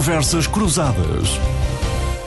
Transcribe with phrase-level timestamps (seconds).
[0.00, 1.28] Conversas Cruzadas.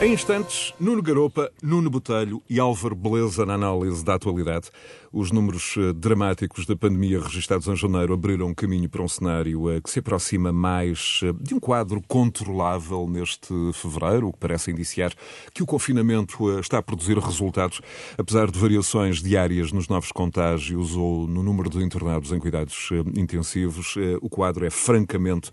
[0.00, 4.70] Em instantes, Nuno Garopa, Nuno Botelho e Álvaro Beleza na análise da atualidade.
[5.16, 9.80] Os números eh, dramáticos da pandemia registados em janeiro abriram caminho para um cenário eh,
[9.80, 15.14] que se aproxima mais eh, de um quadro controlável neste fevereiro, o que parece indiciar
[15.54, 17.80] que o confinamento está a produzir resultados,
[18.18, 23.94] apesar de variações diárias nos novos contágios ou no número de internados em cuidados intensivos.
[24.20, 25.52] O quadro é francamente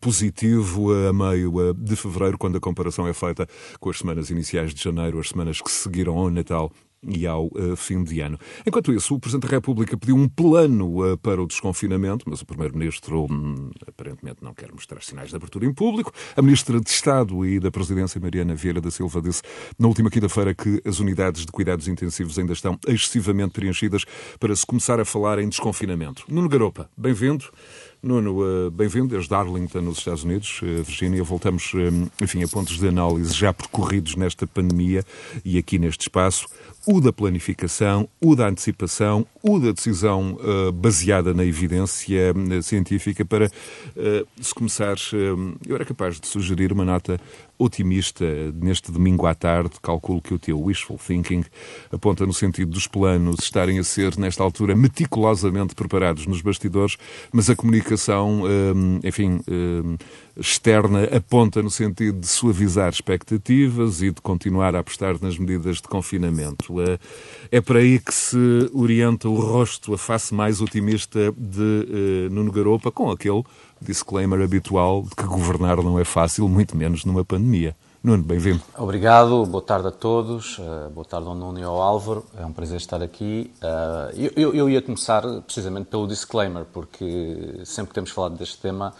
[0.00, 3.48] positivo a meio de fevereiro, quando a comparação é feita
[3.80, 6.70] com as semanas iniciais de janeiro, as semanas que seguiram ao Natal
[7.06, 8.38] e ao uh, fim de ano.
[8.66, 12.46] Enquanto isso, o Presidente da República pediu um plano uh, para o desconfinamento, mas o
[12.46, 16.12] Primeiro-Ministro hum, aparentemente não quer mostrar sinais de abertura em público.
[16.36, 19.42] A Ministra de Estado e da Presidência, Mariana Vieira da Silva, disse
[19.78, 24.04] na última quinta-feira que as unidades de cuidados intensivos ainda estão excessivamente preenchidas
[24.38, 26.24] para se começar a falar em desconfinamento.
[26.28, 27.46] Nuno Garopa, bem-vindo.
[28.02, 30.58] Nuno, eh, bem-vindo desde Arlington, nos Estados Unidos.
[30.60, 35.04] Virgínia, voltamos, eh, enfim, a pontos de análise já percorridos nesta pandemia
[35.44, 36.48] e aqui neste espaço.
[36.84, 40.36] O da planificação, o da antecipação, o da decisão
[40.74, 43.48] baseada na evidência científica para
[44.40, 44.96] se começar.
[45.12, 47.20] eu era capaz de sugerir uma nota
[47.56, 48.24] otimista
[48.54, 49.70] neste domingo à tarde.
[49.80, 51.44] Calculo que o teu wishful thinking
[51.92, 56.96] aponta no sentido dos planos estarem a ser, nesta altura, meticulosamente preparados nos bastidores,
[57.32, 58.42] mas a comunicação,
[59.04, 59.40] enfim,
[60.36, 65.82] externa aponta no sentido de suavizar expectativas e de continuar a apostar nas medidas de
[65.82, 66.71] confinamento.
[66.80, 66.98] É,
[67.50, 72.50] é por aí que se orienta o rosto, a face mais otimista de eh, Nuno
[72.52, 73.42] Garopa, com aquele
[73.80, 77.76] disclaimer habitual de que governar não é fácil, muito menos numa pandemia.
[78.02, 78.60] Nuno, bem-vindo.
[78.76, 82.52] Obrigado, boa tarde a todos, uh, boa tarde ao Nuno e ao Álvaro, é um
[82.52, 83.52] prazer estar aqui.
[83.62, 88.92] Uh, eu, eu, ia começar precisamente pelo disclaimer, porque sempre que temos falado deste tema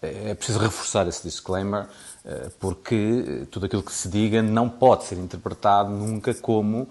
[0.00, 1.88] é, é preciso reforçar esse disclaimer,
[2.24, 6.88] uh, porque tudo aquilo que se diga não pode ser interpretado nunca como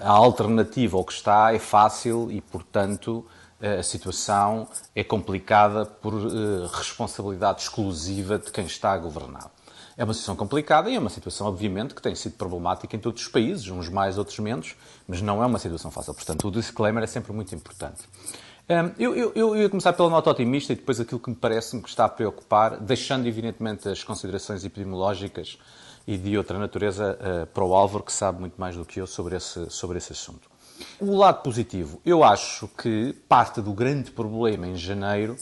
[0.00, 3.26] a alternativa ao que está é fácil e, portanto,
[3.60, 9.50] a situação é complicada por uh, responsabilidade exclusiva de quem está a governar.
[9.96, 13.22] É uma situação complicada e é uma situação, obviamente, que tem sido problemática em todos
[13.22, 14.76] os países, uns mais, outros menos,
[15.08, 16.12] mas não é uma situação fácil.
[16.12, 18.02] Portanto, o disclaimer é sempre muito importante.
[18.98, 21.88] Eu, eu, eu, ia começar pela nota otimista e depois aquilo que me parece-me que
[21.88, 25.56] está a preocupar, deixando evidentemente as considerações epidemiológicas
[26.06, 29.06] e de outra natureza uh, para o Álvaro, que sabe muito mais do que eu
[29.06, 30.48] sobre esse, sobre esse assunto.
[31.00, 35.36] O lado positivo, eu acho que parte do grande problema em janeiro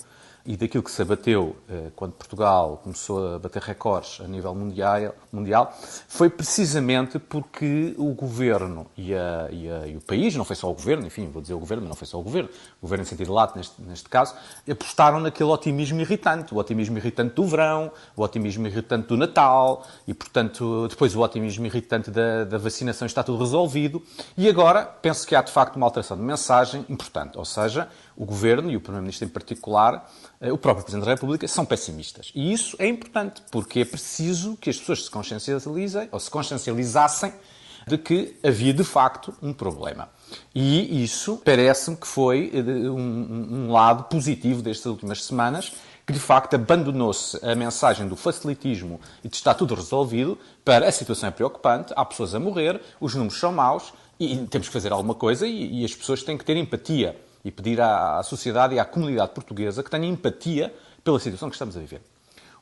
[0.47, 5.14] e daquilo que se abateu eh, quando Portugal começou a bater recordes a nível mundial,
[5.32, 5.75] mundial
[6.06, 10.70] foi precisamente porque o governo e, a, e, a, e, o país, não foi só
[10.70, 12.50] o governo, enfim, vou dizer o governo, mas não foi só o governo,
[12.84, 14.34] governo em sentido lato neste, neste caso,
[14.70, 20.12] apostaram naquele otimismo irritante, o otimismo irritante do verão, o otimismo irritante do Natal e,
[20.12, 24.02] portanto, depois o otimismo irritante da, da vacinação está tudo resolvido.
[24.36, 28.24] E agora penso que há de facto uma alteração de mensagem importante, ou seja, o
[28.24, 30.08] governo e o Primeiro-Ministro em particular
[30.40, 32.30] eh, o próprio Presidente da República, são pessimistas.
[32.34, 37.32] E isso é importante, porque é preciso que as pessoas se consciencializem, ou se consciencializassem,
[37.86, 40.08] de que havia de facto um problema.
[40.54, 45.72] E isso parece-me que foi eh, um, um, lado positivo destas últimas semanas,
[46.06, 50.92] que de facto abandonou-se a mensagem do facilitismo e de estar tudo resolvido para a
[50.92, 54.92] situação é preocupante, há pessoas a morrer, os números são maus e temos que fazer
[54.92, 58.74] alguma coisa e, e as pessoas têm que ter empatia e pedir à, à sociedade
[58.74, 62.00] e à comunidade portuguesa que tenha empatia pela situação que estamos a viver.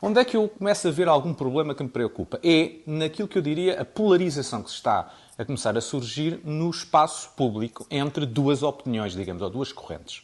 [0.04, 2.40] Onde é que eu começo a ver algum problema que me preocupa?
[2.42, 6.68] É naquilo que eu diria a polarização que se está a começar a surgir no
[6.68, 10.22] espaço público entre duas opiniões, digamos, ou duas correntes.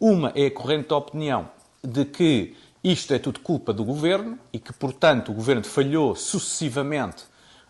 [0.00, 1.48] Uma é a corrente da opinião
[1.80, 7.22] de que isto é tudo culpa do governo e que, portanto, o governo falhou sucessivamente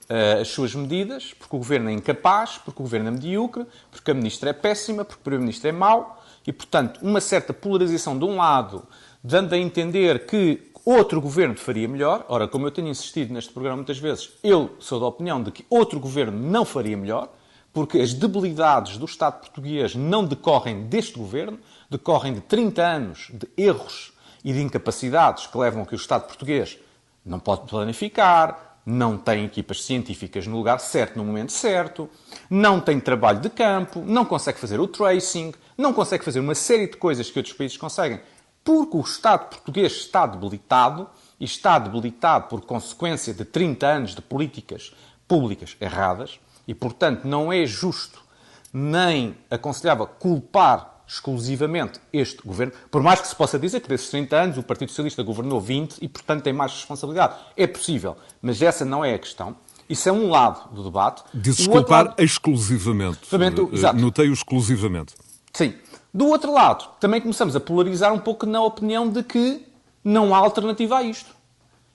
[0.09, 4.11] uh, as suas medidas, porque o governo é incapaz, porque o governo é medíocre, porque
[4.11, 8.25] a ministra é péssima, porque o primeiro-ministro é mau, e, portanto, uma certa polarização de
[8.25, 8.89] um lado,
[9.23, 12.25] dando a entender que outro governo faria melhor.
[12.29, 15.65] Ora, como eu tenho insistido neste programa muitas vezes, eu sou da opinião de que
[15.71, 17.33] outro governo não faria melhor,
[17.73, 21.59] porque as debilidades do Estado português não decorrem deste governo,
[21.91, 24.13] decorrem de 30 anos de erros
[24.45, 26.79] e de incapacidades que levam a que o Estado português
[27.25, 32.09] não pode planificar, não tem equipas científicas no lugar certo, no momento certo,
[32.51, 36.87] não tem trabalho de campo, não consegue fazer o tracing, não consegue fazer uma série
[36.87, 38.21] de coisas que outros países conseguem,
[38.65, 41.09] porque o Estado português está debilitado
[41.39, 44.95] e está debilitado por consequência de 30 anos de políticas
[45.29, 48.25] públicas erradas e, portanto, não é justo
[48.73, 54.37] nem aconselhável culpar exclusivamente este governo, por mais que se possa dizer que desses 30
[54.37, 57.35] anos o Partido Socialista governou 20 e, portanto, tem mais responsabilidade.
[57.57, 59.55] É possível, mas essa não é a questão.
[59.89, 61.23] Isso é um lado do debate.
[61.35, 62.23] Diz culpar lado...
[62.23, 63.19] exclusivamente.
[63.31, 65.15] Uh, Notei-o exclusivamente.
[65.53, 65.75] Sim.
[66.15, 69.67] Do outro lado, também começamos a polarizar um pouco na opinião de que
[70.05, 71.35] não há alternativa a isto.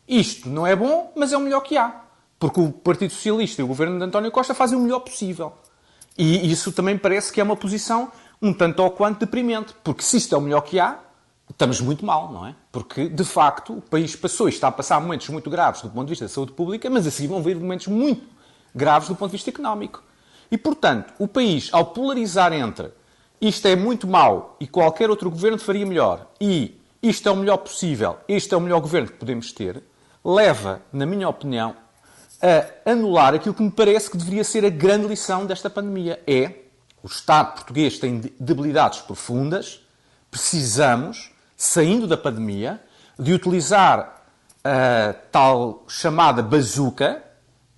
[0.06, 2.02] Isto não é bom, mas é o melhor que há.
[2.38, 5.54] Porque o Partido Socialista e o governo de António Costa fazem o melhor possível.
[6.18, 8.12] E isso também parece que é uma posição
[8.42, 9.74] um tanto ou quanto deprimente.
[9.82, 11.00] Porque se isto é o melhor que há,
[11.50, 12.56] estamos muito mal, não é?
[12.74, 16.08] Porque, de facto, o país passou e está a passar momentos muito graves do ponto
[16.08, 18.28] de vista da saúde pública, mas a seguir vão vir momentos muito
[18.76, 20.04] graves do ponto de vista económico.
[20.52, 22.92] E, portanto, o país, ao polarizar entre
[23.42, 27.58] isto é muito mau e qualquer outro governo faria melhor e isto é o melhor
[27.58, 29.82] possível, este é o melhor governo que podemos ter,
[30.24, 31.76] leva, na minha opinião,
[32.42, 36.22] a anular aquilo que me parece que deveria ser a grande lição desta pandemia.
[36.26, 36.54] É
[37.02, 39.86] o Estado português tem debilidades profundas,
[40.30, 42.82] precisamos, saindo da pandemia,
[43.18, 44.24] de utilizar
[44.64, 47.24] a tal chamada bazuca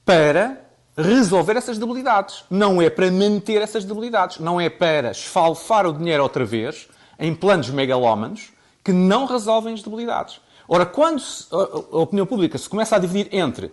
[0.04, 0.61] para
[0.98, 2.44] resolver essas debilidades.
[2.50, 4.40] Não é para manter essas debilidades.
[4.40, 6.88] Não é para esfalfar o dinheiro outra vez
[7.20, 8.52] em planos megalómanos
[8.84, 10.42] que não resolvem as debilidades.
[10.68, 11.22] Ora, quando
[11.52, 13.72] a opinião pública se começa a dividir entre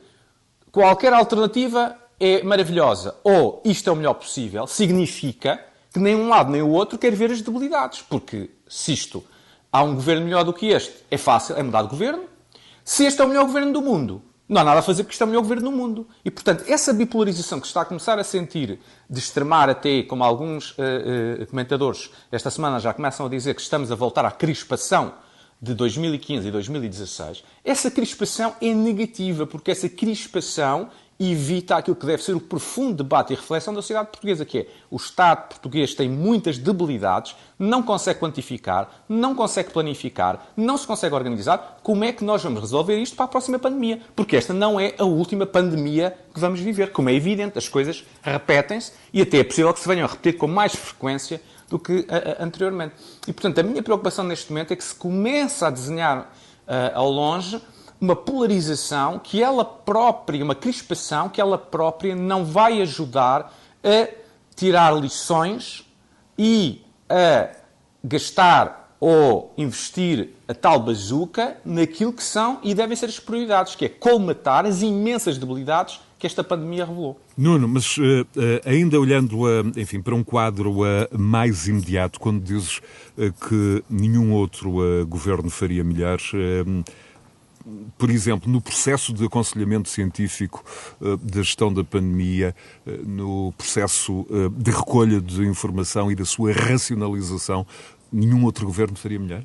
[0.70, 6.50] qualquer alternativa é maravilhosa ou isto é o melhor possível, significa que nem um lado
[6.50, 8.03] nem o outro quer ver as debilidades.
[8.03, 9.25] Porque se isto
[9.73, 12.25] há um governo melhor do que este, é fácil, é mudar de governo.
[12.85, 15.23] Se este é o melhor governo do mundo, não há nada a fazer porque isto
[15.23, 16.09] é o melhor governo do mundo.
[16.25, 18.79] E, portanto, essa bipolarização que se está a começar a sentir,
[19.09, 23.61] de extremar até, como alguns uh, uh, comentadores esta semana já começam a dizer que
[23.61, 25.12] estamos a voltar à crispação
[25.61, 32.23] de 2015 e 2016, essa crispação é negativa, porque essa crispação evita aquilo que deve
[32.23, 36.09] ser o profundo debate e reflexão da sociedade portuguesa, que é o Estado português tem
[36.09, 41.81] muitas debilidades, não consegue quantificar, não consegue planificar, não se consegue organizar.
[41.82, 44.00] Como é que nós vamos resolver isto para a próxima pandemia?
[44.15, 46.93] Porque esta não é a última pandemia que vamos viver.
[46.93, 50.38] Como é evidente, as coisas repetem-se e até é possível que se venham a repetir
[50.38, 52.94] com mais frequência do que a, a, anteriormente.
[53.26, 57.11] E, portanto, a minha preocupação neste momento é que se começa a desenhar uh, ao
[57.11, 57.61] longe
[58.00, 63.53] uma polarização que ela própria, uma crispação que ela própria não vai ajudar
[63.83, 64.09] a
[64.55, 65.85] tirar lições
[66.39, 67.49] e a
[68.03, 73.85] gastar ou investir a tal bazuca naquilo que são e devem ser as prioridades, que
[73.85, 77.21] é colmatar as imensas debilidades que esta pandemia revelou.
[77.37, 78.27] Nuno, mas uh, uh,
[78.69, 80.75] ainda olhando uh, enfim, para um quadro
[81.17, 82.81] mais imediato, quando dizes
[83.49, 86.19] que nenhum outro governo faria melhor,
[87.97, 90.65] por exemplo, no processo de aconselhamento científico
[91.23, 92.55] da gestão da pandemia,
[93.05, 94.27] no processo
[94.57, 97.67] de recolha de informação e da sua racionalização,
[98.13, 99.45] nenhum outro governo faria melhor?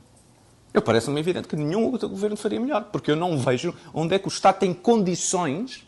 [0.74, 4.20] Eu parece-me evidente que nenhum outro governo faria melhor, porque eu não vejo onde é
[4.20, 5.86] que o Estado tem condições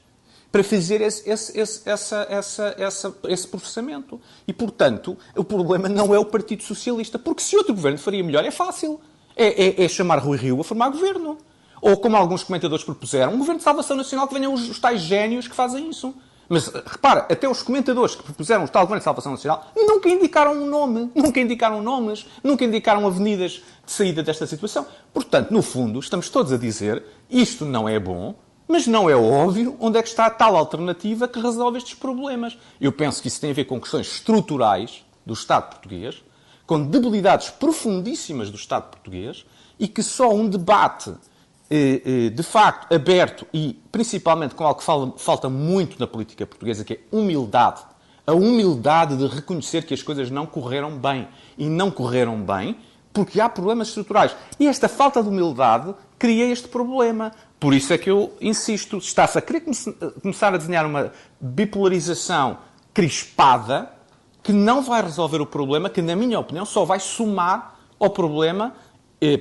[0.51, 4.21] para fazer esse, esse, esse, essa, essa, essa, esse processamento.
[4.47, 8.45] E, portanto, o problema não é o Partido Socialista, porque se outro governo faria melhor,
[8.45, 9.01] é fácil.
[9.35, 11.37] É, é, é chamar Rui Rio a formar governo.
[11.85, 15.01] Ou, como alguns comentadores propuseram, um governo de salvação nacional que venham os, os tais
[15.01, 16.15] génios que fazem isso.
[16.49, 20.53] Mas repara, até os comentadores que propuseram o tal governo de salvação nacional nunca indicaram
[20.53, 24.83] um nome, nunca indicaram nomes, nunca indicaram avenidas de saída desta situação.
[25.13, 28.33] Portanto, no fundo, estamos todos a dizer isto não é bom,
[28.67, 32.57] mas não é óbvio onde é que está a tal alternativa que resolve estes problemas.
[32.81, 36.23] Eu penso que isso tem a ver com questões estruturais do Estado português,
[36.65, 39.45] com debilidades profundíssimas do Estado português
[39.79, 41.34] e que só um debate eh, eh,
[41.69, 46.99] de facto aberto e principalmente com algo que falta muito na política portuguesa, que é
[47.11, 47.81] humildade.
[48.27, 51.27] A humildade de reconhecer que as coisas não correram bem.
[51.57, 52.77] E não correram bem
[53.13, 54.35] porque há problemas estruturais.
[54.59, 57.31] E esta falta de humildade cria este problema.
[57.59, 59.63] Por isso é que eu insisto, está-se a querer
[60.21, 62.57] começar a desenhar uma bipolarização
[62.93, 63.89] crispada
[64.43, 68.75] que não vai resolver o problema, que, na minha opinião, só vai somar ao problema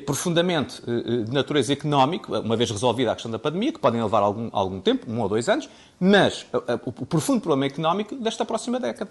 [0.07, 4.03] profundamente eh, eh de natureza económica, uma vez resolvida a questão da pandemia, que podem
[4.03, 8.45] levar algum, algum tempo, um ou dois anos, mas eh, o profundo problema económico desta
[8.45, 9.11] próxima década.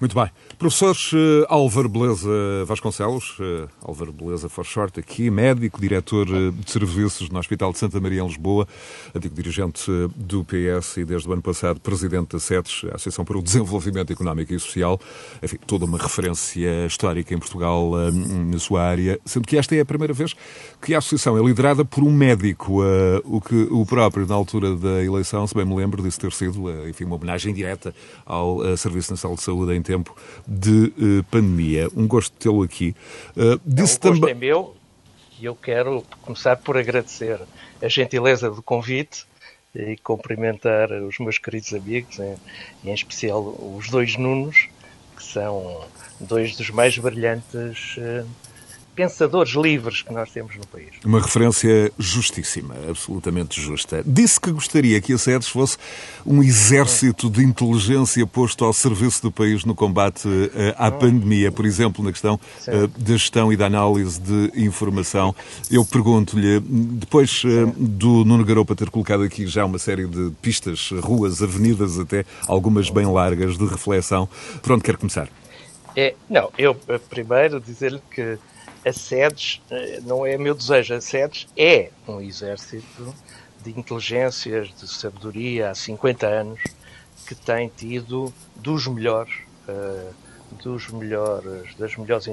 [0.00, 0.30] Muito bem.
[0.58, 6.70] Professor uh, Álvaro Beleza Vasconcelos, uh, Álvaro Beleza for short, aqui, médico, diretor uh, de
[6.70, 8.66] serviços no Hospital de Santa Maria em Lisboa,
[9.14, 13.38] antigo dirigente do PS e desde o ano passado presidente da SETES, a Associação para
[13.38, 15.00] o Desenvolvimento Económico e Social,
[15.42, 17.90] enfim, toda uma referência histórica em Portugal
[18.46, 20.34] na sua área, sendo que esta é a primeira vez
[20.80, 22.82] que a associação é liderada por um médico,
[23.24, 26.70] o que o próprio, na altura da eleição, se bem me lembro, disse ter sido,
[26.88, 30.16] enfim, uma homenagem direta ao Serviço Nacional de Saúde em tempo
[30.46, 31.88] de uh, pandemia.
[31.96, 32.94] Um gosto de tê-lo aqui.
[33.36, 34.74] Uh, disse é, um gosto é meu
[35.40, 37.40] e eu quero começar por agradecer
[37.82, 39.26] a gentileza do convite
[39.74, 43.42] e cumprimentar os meus queridos amigos, e em especial
[43.76, 44.68] os dois Nunos,
[45.16, 45.84] que são
[46.20, 48.26] dois dos mais brilhantes uh,
[48.94, 50.88] pensadores livres que nós temos no país.
[51.04, 54.02] Uma referência justíssima, absolutamente justa.
[54.06, 55.76] Disse que gostaria que a SEDES fosse
[56.24, 61.66] um exército de inteligência posto ao serviço do país no combate uh, à pandemia, por
[61.66, 62.34] exemplo, na questão
[62.68, 65.34] uh, da gestão e da análise de informação.
[65.70, 70.90] Eu pergunto-lhe, depois uh, do Nuno Garopa ter colocado aqui já uma série de pistas,
[70.90, 74.28] ruas, avenidas até, algumas bem largas de reflexão,
[74.62, 75.28] por onde quer começar?
[75.96, 76.74] É, não, eu
[77.08, 78.36] primeiro dizer-lhe que
[78.84, 83.14] a SEDES eh, não é meu desejo, a SEDES é um exército
[83.62, 86.60] de inteligências, de sabedoria há 50 anos
[87.26, 89.34] que tem tido dos melhores,
[89.66, 90.14] uh,
[90.62, 92.26] dos melhores, das melhores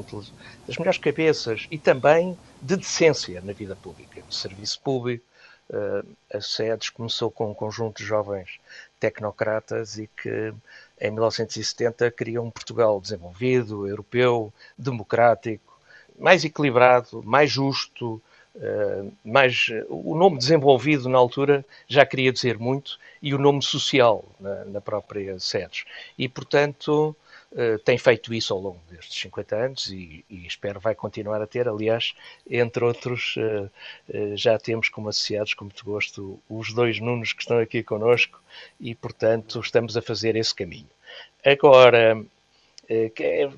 [0.68, 5.24] das melhores cabeças e também de decência na vida pública, de serviço público.
[5.70, 8.60] Uh, a SEDES começou com um conjunto de jovens
[9.00, 10.54] tecnocratas e que
[11.00, 15.71] em 1970 criam um Portugal desenvolvido, europeu, democrático,
[16.22, 18.22] mais equilibrado, mais justo,
[18.56, 24.24] uh, mais o nome desenvolvido na altura já queria dizer muito e o nome social
[24.40, 25.86] na, na própria SEDES.
[26.18, 27.16] E, portanto,
[27.52, 31.48] uh, tem feito isso ao longo destes 50 anos e, e, espero vai continuar a
[31.48, 31.68] ter.
[31.68, 32.14] Aliás,
[32.48, 33.70] entre outros, uh,
[34.36, 38.40] já temos como associados, com muito gosto, os dois Nunos que estão aqui connosco
[38.80, 40.90] e, portanto, estamos a fazer esse caminho.
[41.44, 42.24] Agora, eh,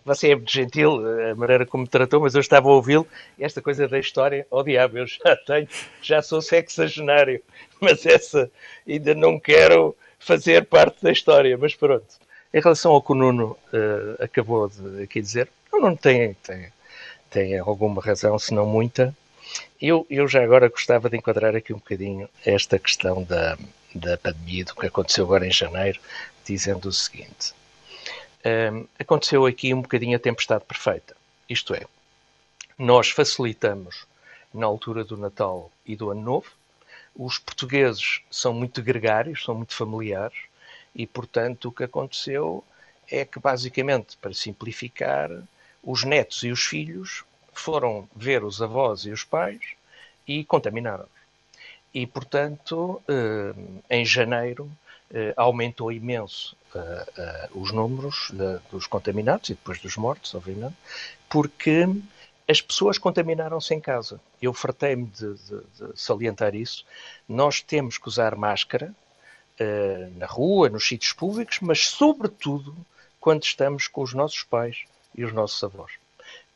[0.05, 3.07] você é muito gentil, eh, a maneira como me tratou, mas eu estava a ouvi-lo.
[3.39, 5.67] Esta coisa da história, oh diabo, eu já tenho,
[6.01, 7.41] já sou sexagenário,
[7.81, 8.51] mas essa
[8.87, 11.57] ainda não quero fazer parte da história.
[11.57, 12.05] Mas pronto.
[12.53, 16.67] Em relação ao que o Nuno uh, acabou de aqui dizer, o Nuno tem, tem,
[17.31, 19.15] tem alguma razão, se não muita.
[19.81, 23.57] Eu, eu já agora gostava de enquadrar aqui um bocadinho esta questão da,
[23.95, 25.99] da pandemia, do que aconteceu agora em janeiro,
[26.45, 27.53] dizendo o seguinte
[28.99, 31.15] aconteceu aqui um bocadinho a tempestade perfeita.
[31.49, 31.85] Isto é,
[32.77, 34.05] nós facilitamos
[34.53, 36.51] na altura do Natal e do Ano Novo.
[37.15, 40.37] Os portugueses são muito gregários, são muito familiares
[40.95, 42.63] e, portanto, o que aconteceu
[43.09, 45.29] é que, basicamente, para simplificar,
[45.83, 47.23] os netos e os filhos
[47.53, 49.61] foram ver os avós e os pais
[50.27, 51.07] e contaminaram.
[51.93, 53.01] E, portanto,
[53.89, 54.71] em janeiro,
[55.35, 60.75] aumentou imenso uh, os números de, dos contaminados e depois dos mortos, obviamente,
[61.29, 61.87] porque
[62.47, 64.19] as pessoas contaminaram-se em casa.
[64.41, 66.85] Eu fartei-me de, de, de, salientar isso.
[67.27, 68.93] Nós temos que usar máscara
[69.59, 72.75] uh, na rua, nos sítios públicos, mas sobretudo
[73.19, 74.83] quando estamos com os nossos pais
[75.15, 75.93] e os nossos avós.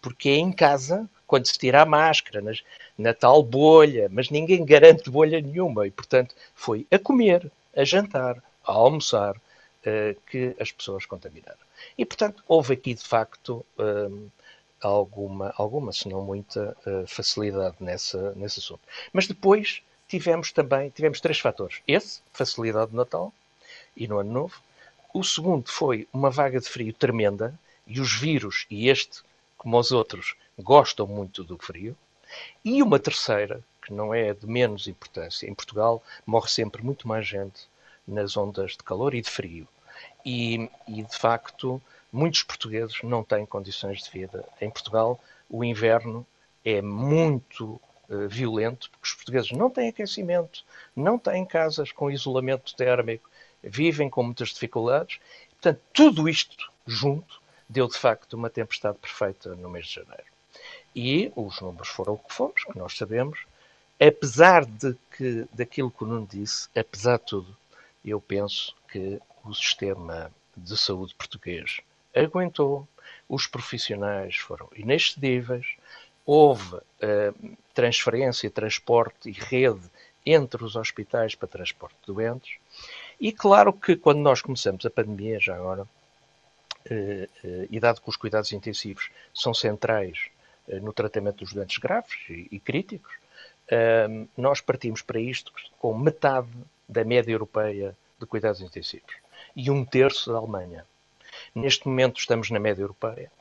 [0.02, 2.62] Porque é em casa, quando se tira a máscara, nas,
[2.98, 5.88] na tal bolha, mas ninguém garante bolha nenhuma.
[5.88, 11.58] E, portanto, foi a comer, a jantar, a almoçar, uh, que as pessoas contaminaram.
[11.98, 14.30] E, portanto, houve aqui, de facto, um,
[14.82, 18.82] alguma, alguma, se não muita, uh, facilidade nessa, nesse assunto.
[19.14, 21.82] Mas depois tivemos também, tivemos três fatores.
[21.88, 23.34] Esse, facilidade no Natal
[23.96, 24.62] e no Ano Novo.
[25.14, 29.22] O segundo foi uma vaga de frio tremenda, e os vírus, e este,
[29.58, 31.96] como os outros, gostam muito do frio.
[32.64, 35.50] E uma terceira, que não é de menos importância.
[35.50, 37.68] Em Portugal morre sempre muito mais gente
[38.08, 39.68] nas ondas de calor e de frio.
[40.26, 44.46] E, e, de facto, muitos portugueses não têm condições de vida.
[44.62, 46.26] Em Portugal, o inverno
[46.64, 50.64] é muito uh, violento, porque os portugueses não têm aquecimento,
[50.96, 53.30] não têm casas com isolamento térmico,
[53.64, 55.20] vivem com muitas dificuldades.
[55.52, 60.24] Portanto, tudo isto junto deu de facto uma tempestade perfeita no mês de janeiro.
[60.96, 63.40] E os números foram o que fomos, que nós sabemos.
[64.00, 67.58] Apesar de que, daquilo que o Nuno disse, apesar de tudo,
[68.10, 71.82] eu penso que o sistema de saúde português
[72.16, 72.88] aguentou,
[73.30, 75.76] os profissionais foram inexcedíveis,
[76.26, 79.90] houve uh, transferência, transporte e rede
[80.26, 82.58] entre os hospitais para transporte de doentes.
[83.20, 88.18] E claro que quando nós começamos a pandemia, já agora, uh, e dado que os
[88.18, 90.30] cuidados intensivos são centrais
[90.82, 93.14] no tratamento dos doentes graves e críticos,
[94.36, 96.50] nós partimos para isto com metade
[96.88, 99.16] da média europeia de cuidados intensivos
[99.56, 100.86] e um terço da Alemanha.
[101.54, 103.32] Neste momento estamos na média europeia.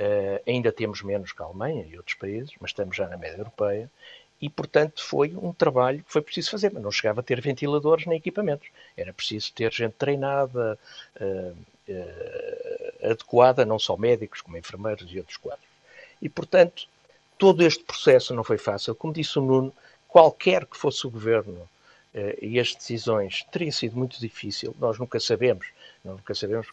[0.00, 3.38] Uh, ainda temos menos que a Alemanha e outros países, mas estamos já na média
[3.38, 3.90] europeia.
[4.40, 8.06] E, portanto, foi um trabalho que foi preciso fazer, mas não chegava a ter ventiladores
[8.06, 8.68] nem equipamentos.
[8.96, 10.78] Era preciso ter gente treinada,
[11.20, 11.56] uh,
[11.88, 15.66] uh, adequada, não só médicos, como enfermeiros e outros quadros.
[16.22, 16.86] E, portanto,
[17.36, 18.94] todo este processo não foi fácil.
[18.94, 19.74] Como disse o Nuno,
[20.06, 21.68] qualquer que fosse o governo
[22.40, 24.74] e as decisões, teria sido muito difícil.
[24.78, 25.66] Nós nunca sabemos,
[26.04, 26.68] nunca sabemos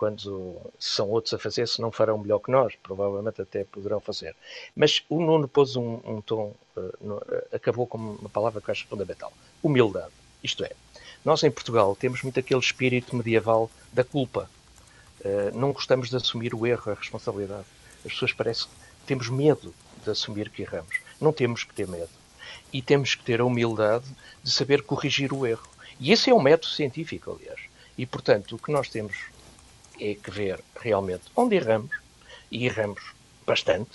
[0.00, 4.34] quando são outros a fazer, se não farão melhor que nós, provavelmente até poderão fazer.
[4.74, 8.70] Mas o Nuno pôs um, um tom, uh, no, uh, acabou com uma palavra que
[8.70, 9.30] eu acho fundamental:
[9.62, 10.10] humildade.
[10.42, 10.70] Isto é,
[11.22, 14.50] nós em Portugal temos muito aquele espírito medieval da culpa.
[15.20, 17.66] Uh, não gostamos de assumir o erro, a responsabilidade.
[18.02, 20.98] As pessoas parecem que temos medo de assumir que erramos.
[21.20, 22.08] Não temos que ter medo.
[22.72, 24.06] E temos que ter a humildade
[24.42, 25.68] de saber corrigir o erro.
[25.98, 27.60] E esse é um método científico, aliás.
[27.96, 29.16] E, portanto, o que nós temos
[30.00, 31.90] é que ver realmente onde erramos,
[32.50, 33.00] e erramos
[33.46, 33.90] bastante,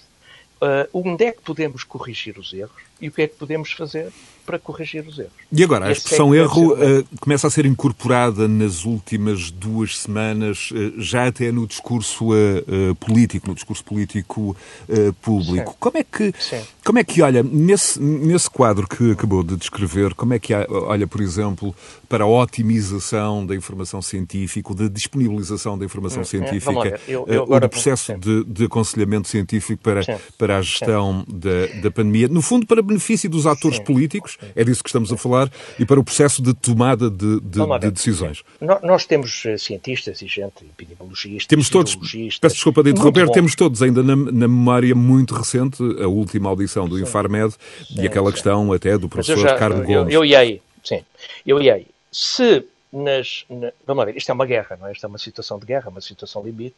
[0.65, 4.11] uh, onde é que podemos corrigir os erros e o que é que podemos fazer
[4.45, 5.33] para corrigir os erros.
[5.51, 10.69] E agora, a expressão é erro uh, começa a ser incorporada nas últimas duas semanas,
[10.71, 14.55] uh, já até no discurso uh, político, no discurso político
[15.21, 15.71] público.
[15.71, 15.77] Sim.
[15.79, 16.61] Como é que, Sim.
[16.83, 21.07] como é que olha, nesse, nesse quadro que acabou de descrever, como é que olha,
[21.07, 21.75] por exemplo,
[22.07, 27.69] para a otimização da informação científica, da disponibilização da informação hum, científica, eu, eu o
[27.69, 30.01] processo de, de, aconselhamento científico para,
[30.37, 34.83] para a gestão da, da pandemia, no fundo para benefício dos atores políticos, é disso
[34.83, 38.43] que estamos a falar, e para o processo de tomada de, de, de decisões.
[38.83, 43.81] Nós temos eh, cientistas e gente, epidemiologistas, temos todos, peço desculpa de interromper, temos todos
[43.81, 47.03] ainda na, na, memória muito recente a última audição do sim.
[47.03, 47.53] Infarmed
[47.87, 48.33] sim, e aquela sim.
[48.33, 50.13] questão até do professor já, Carlos Gomes.
[50.13, 51.03] Eu, eu aí, sim,
[51.45, 51.87] eu ia aí.
[52.11, 54.91] Se nas, na, vamos lá ver, isto é uma guerra, não é?
[54.93, 56.77] Isto é uma situação de guerra, uma situação limite.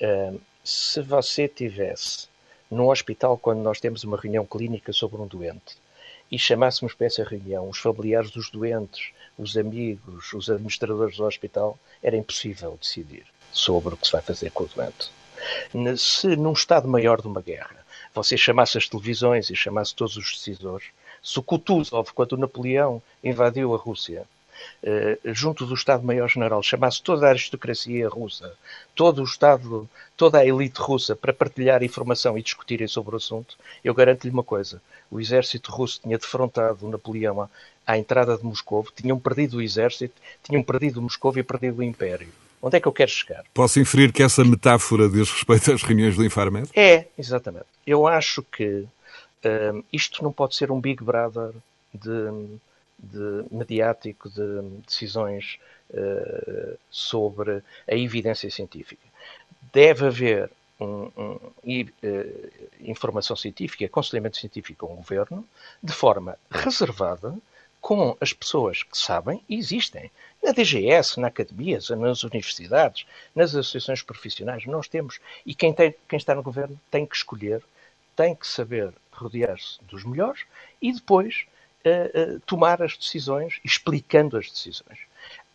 [0.00, 2.28] Uh, se você tivesse
[2.72, 5.76] num hospital, quando nós temos uma reunião clínica sobre um doente,
[6.30, 11.78] e chamássemos para essa reunião os familiares dos doentes, os amigos, os administradores do hospital,
[12.02, 15.10] era impossível decidir sobre o que se vai fazer com o doente.
[15.98, 20.32] Se num estado maior de uma guerra você chamasse as televisões e chamasse todos os
[20.32, 20.86] decisores,
[21.22, 24.24] se o Kutuzov, quando o Napoleão invadiu a Rússia,
[25.26, 28.52] junto do Estado-Maior-General, chamasse toda a aristocracia russa,
[28.94, 33.56] todo o Estado, toda a elite russa para partilhar informação e discutirem sobre o assunto,
[33.84, 37.48] eu garanto-lhe uma coisa: o exército russo tinha defrontado Napoleão
[37.86, 42.28] à entrada de Moscou, tinham perdido o exército, tinham perdido Moscou e perdido o Império.
[42.60, 43.44] Onde é que eu quero chegar?
[43.52, 46.70] Posso inferir que essa metáfora diz respeito às reuniões do Infarmed?
[46.74, 47.66] É, exatamente.
[47.84, 48.86] Eu acho que
[49.44, 51.50] uh, isto não pode ser um Big Brother
[51.92, 52.58] de
[53.02, 55.58] de, mediático de decisões
[55.90, 59.02] uh, sobre a evidência científica.
[59.72, 65.46] Deve haver um, um, uh, informação científica, aconselhamento científico a um governo,
[65.82, 67.36] de forma reservada,
[67.80, 70.08] com as pessoas que sabem e existem.
[70.40, 75.18] Na DGS, na academia, nas universidades, nas associações profissionais, nós temos.
[75.44, 77.60] E quem, tem, quem está no governo tem que escolher,
[78.14, 80.44] tem que saber rodear-se dos melhores
[80.80, 81.44] e depois
[82.46, 84.98] tomar as decisões, explicando as decisões.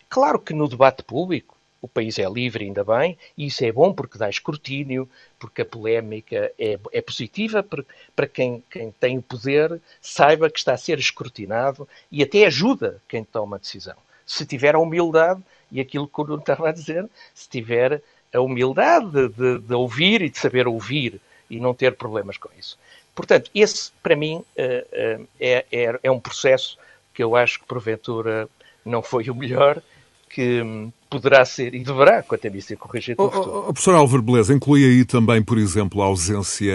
[0.10, 3.94] Claro que no debate público o país é livre, ainda bem, e isso é bom
[3.94, 7.64] porque dá escrutínio, porque a polémica é, é positiva
[8.16, 13.02] para, quem, quem tem o poder, saiba que está a ser escrutinado e até ajuda
[13.08, 13.96] quem toma a decisão.
[14.26, 18.02] Se tiver a humildade, e aquilo que o Nuno estava a dizer, se tiver
[18.34, 22.50] a humildade de, de, de ouvir e de saber ouvir e não ter problemas com
[22.58, 22.78] isso.
[23.18, 26.78] Portanto, esse, para mim, eh, eh, é, é, é um processo
[27.16, 28.48] que eu acho que, porventura,
[28.86, 29.82] não foi o melhor,
[30.30, 33.60] que hum, poderá ser e deverá, quanto a mim, ser corrigido no oh, futuro.
[33.60, 36.74] Oh, professor Álvaro Beleza, inclui aí também, por exemplo, a ausência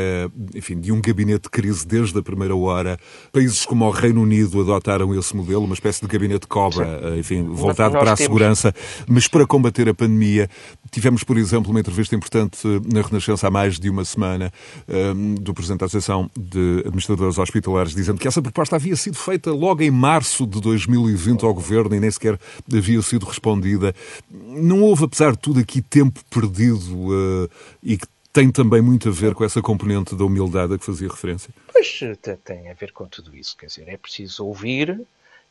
[0.54, 2.98] enfim, de um gabinete de crise desde a primeira hora.
[3.32, 7.18] Países como o Reino Unido adotaram esse modelo, uma espécie de gabinete cobra, Sim.
[7.18, 8.20] enfim, voltado Nós para a temos...
[8.20, 8.74] segurança,
[9.06, 10.48] mas para combater a pandemia.
[10.90, 12.58] Tivemos, por exemplo, uma entrevista importante
[12.92, 14.52] na Renascença há mais de uma semana
[14.88, 19.52] um, do Presidente da Associação de Administradores Hospitalares, dizendo que essa proposta havia sido feita
[19.52, 22.38] logo em março de 2020 ao Governo e nem sequer
[22.72, 23.94] havia sido respondida.
[24.32, 27.50] Não houve, apesar de tudo, aqui tempo perdido uh,
[27.82, 31.08] e que tem também muito a ver com essa componente da humildade a que fazia
[31.08, 31.52] referência?
[31.70, 32.00] Pois
[32.42, 33.54] tem a ver com tudo isso.
[33.56, 34.98] Quer dizer, é preciso ouvir,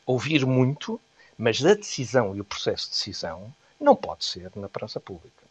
[0.04, 1.00] ouvir muito,
[1.38, 5.42] mas a decisão e o processo de decisão não pode ser na praça pública.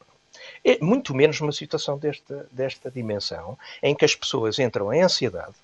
[0.63, 5.55] É muito menos numa situação desta, desta dimensão, em que as pessoas entram em ansiedade,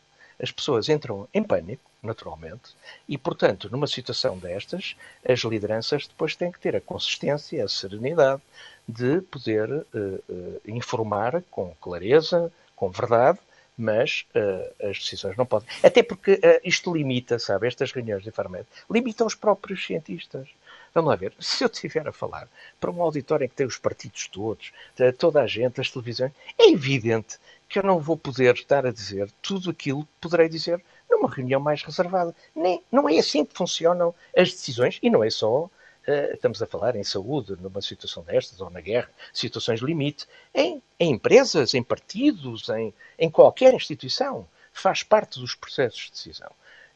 [0.42, 2.76] as pessoas entram em pânico, naturalmente,
[3.08, 4.96] e, portanto, numa situação destas,
[5.28, 8.42] as lideranças depois têm que ter a consistência, a serenidade
[8.88, 13.40] de poder uh, uh, informar com clareza, com verdade,
[13.78, 15.68] mas uh, as decisões não podem.
[15.84, 20.48] Até porque isto limita, sabe, estas reuniões de Infarmed, limitam os próprios cientistas.
[20.94, 22.48] vamos lá ver, se eu estiver a falar
[22.80, 24.72] para um auditório em que tem os partidos todos,
[25.18, 27.38] toda a gente, as televisões, é evidente
[27.70, 30.82] que eu não vou poder estar a dizer tudo aquilo que poderei dizer
[31.18, 32.36] numa reunião mais reservada.
[32.56, 35.70] Nem, não é assim que funcionam as decisões, e não é só
[36.08, 40.82] Uh, estamos a falar em saúde, numa situação destas, ou na guerra, situações limite, em,
[40.98, 44.48] em empresas, em partidos, em, em, qualquer instituição.
[44.72, 46.50] Faz parte dos processos de decisão.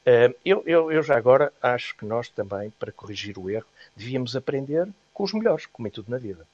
[0.05, 4.33] Uh, eu, eu, eu, já agora acho que nós também, para corrigir o erro, devíamos
[4.33, 6.47] aprender com os melhores, como em tudo na vida.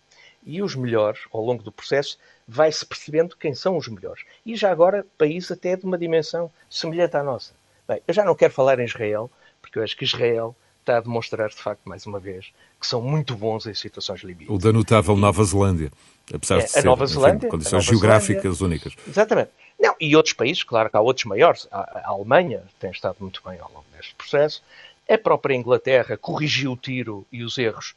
[0.47, 4.23] E os melhores, ao longo do processo, vai-se percebendo quem são os melhores.
[4.45, 7.53] E já agora, país até de uma dimensão semelhante à nossa.
[7.86, 9.29] Bem, eu já não quero falar em Israel,
[9.62, 13.01] porque eu acho que Israel está a demonstrar, de facto, mais uma vez, que são
[13.01, 14.49] muito bons em situações limites.
[14.49, 15.91] O da notável Nova Zelândia,
[16.33, 18.93] apesar é, de ser, Nova Zelândia, enfim, condições geográficas Zelândia, únicas.
[19.05, 19.51] Exatamente.
[19.77, 21.67] Não, e outros países, claro que há outros maiores.
[21.69, 24.63] A, a Alemanha tem estado muito bem ao longo deste processo.
[25.10, 27.95] A própria Inglaterra corrigiu o tiro e os erros,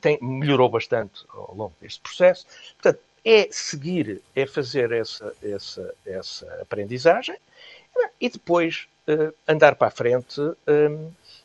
[0.00, 2.46] tem, melhorou bastante ao longo deste processo.
[2.80, 7.36] Portanto, é seguir, é fazer essa, essa, essa aprendizagem
[8.20, 10.90] e depois eh, andar para a frente, eh,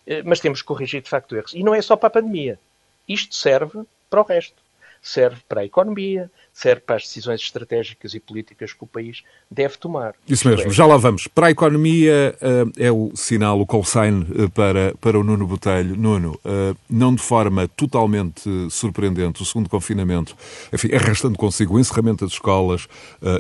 [0.08, 1.54] eh, mas temos que corrigir de facto erros.
[1.54, 2.60] E não é só para a pandemia.
[3.08, 4.56] Isto serve para o resto
[5.02, 9.78] serve para a economia, serve para as decisões estratégicas e políticas que o país deve
[9.78, 10.14] tomar.
[10.28, 10.74] Isso mesmo, é.
[10.74, 11.28] já lá vamos.
[11.28, 15.48] Para a economia eh, é o sinal, o call sign eh, para, para o Nuno
[15.48, 15.96] Botelho.
[15.96, 20.36] Nuno, eh, não de forma totalmente surpreendente, o segundo confinamento,
[20.74, 22.88] enfim, arrastando consigo o encerramento das escolas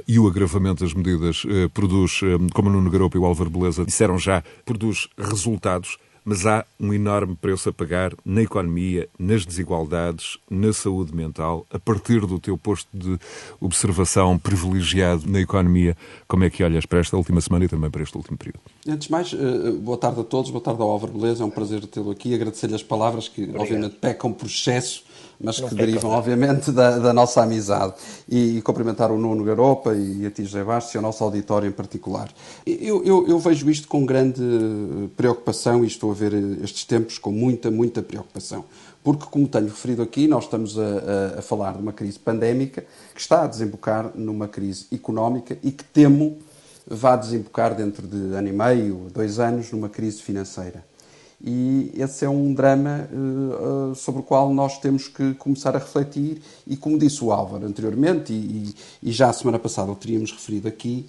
[0.08, 1.44] e o agravamento das medidas,
[1.74, 2.22] produz,
[2.54, 6.94] como o Nuno Garopa e o Álvaro Beleza disseram já, produz resultados mas há um
[6.94, 11.66] enorme preço a pagar na economia, nas desigualdades, na saúde mental.
[11.72, 13.18] A partir do teu posto de
[13.60, 15.96] observação privilegiado na economia,
[16.28, 18.60] como é que olhas para esta última semana e também para este último período?
[18.88, 21.50] Antes de mais, eh, boa tarde a todos, boa tarde ao Álvaro Beleza, é um
[21.50, 22.34] prazer tê-lo aqui.
[22.34, 23.62] Agradecer-lhe as palavras que, Obrigado.
[23.62, 25.10] obviamente, pecam por excesso
[25.42, 27.94] mas que derivam, obviamente, da, da, nossa amizade.
[28.28, 31.70] E, e, cumprimentar o Nuno Garopa e a ti, José Bastos, e o nosso auditório
[31.70, 32.30] em particular.
[32.66, 34.42] Eu, eu, eu, vejo isto com grande
[35.16, 38.66] preocupação e estou a ver estes tempos com muita, muita preocupação.
[39.04, 40.84] Porque, como tenho referido aqui, nós estamos a,
[41.36, 45.72] a, a falar de uma crise pandémica que está a desembocar numa crise económica e
[45.72, 46.38] que temo
[46.86, 50.84] vá desembocar dentro de ano e meio, dois anos, numa crise financeira.
[51.42, 56.42] E esse é um drama uh, sobre o qual nós temos que começar a refletir.
[56.68, 60.68] E como disse o Álvaro anteriormente, e, e já a semana passada o teríamos referido
[60.68, 61.06] aqui,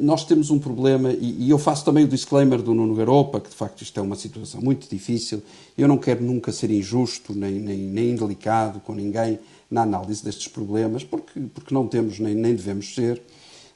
[0.00, 3.54] nós temos um problema, e, eu faço também o disclaimer do Nuno Garopa, que de
[3.54, 5.42] facto isto é uma situação muito difícil.
[5.76, 9.38] Eu não quero nunca ser injusto nem, nem, nem indelicado com ninguém
[9.70, 13.20] na análise destes problemas, porque, porque não temos nem, nem devemos ser.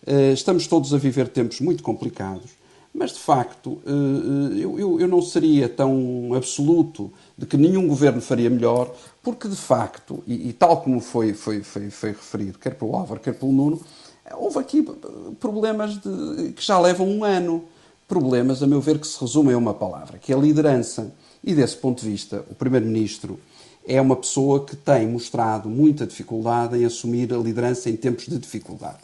[0.07, 2.63] Uh, estamos todos a viver tempos muito complicados
[2.95, 8.21] mas, de facto, eh, eh, eu, eu, não seria tão absoluto de que nenhum governo
[8.21, 12.75] faria melhor, porque, de facto, e, e tal como foi, foi, foi, foi, referido, quer
[12.75, 13.81] pelo Álvaro, quer pelo Nuno,
[14.35, 14.85] houve aqui
[15.41, 17.65] problemas de, que já levam um ano.
[18.07, 21.13] Problemas, a meu ver, que se resumem a uma palavra, que é a liderança.
[21.43, 23.39] E, desse ponto de vista, o Primeiro-Ministro
[23.87, 28.39] é uma pessoa que tem mostrado muita dificuldade em assumir a liderança em tempos de
[28.39, 28.99] dificuldade.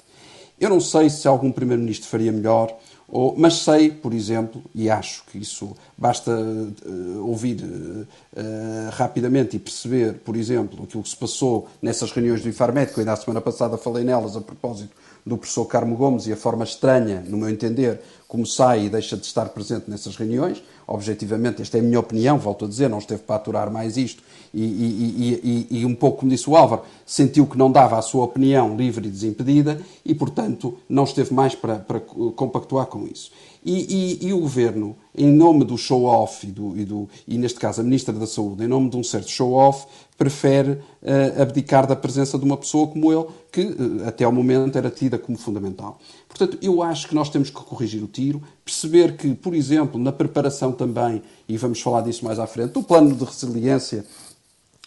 [0.60, 2.76] Eu não sei se algum Primeiro-Ministro faria melhor
[3.10, 9.58] ou, mas sei, por exemplo, e acho que isso basta uh, ouvir uh, rapidamente e
[9.58, 13.40] perceber, por exemplo, aquilo que se passou nessas reuniões do Infarmed, que ainda a semana
[13.40, 14.94] passada falei nelas a propósito
[15.24, 19.16] do professor Carmo Gomes e a forma estranha, no meu entender, como sai e deixa
[19.16, 20.62] de estar presente nessas reuniões.
[20.86, 24.22] Objetivamente, esta é a minha opinião, volto a dizer, não esteve para aturar mais isto
[24.52, 28.02] e, e, e, e, um pouco como disse o Álvaro, sentiu que não dava a
[28.02, 33.30] sua opinião livre e desimpedida e, portanto, não esteve mais para, para compactuar com isso.
[33.64, 37.84] E, o Governo, em nome do show-off e, do, e, do, e, neste caso, a
[37.84, 39.86] Ministra da Saúde, em nome de um certo show-off,
[40.16, 44.78] prefere uh, abdicar da presença de uma pessoa como ele, que uh, até ao momento
[44.78, 45.98] era tida como fundamental.
[46.28, 50.12] Portanto, eu acho que nós temos que corrigir o tiro, perceber que, por exemplo, na
[50.12, 54.04] preparação também, e vamos falar disso mais à frente, do plano de resiliência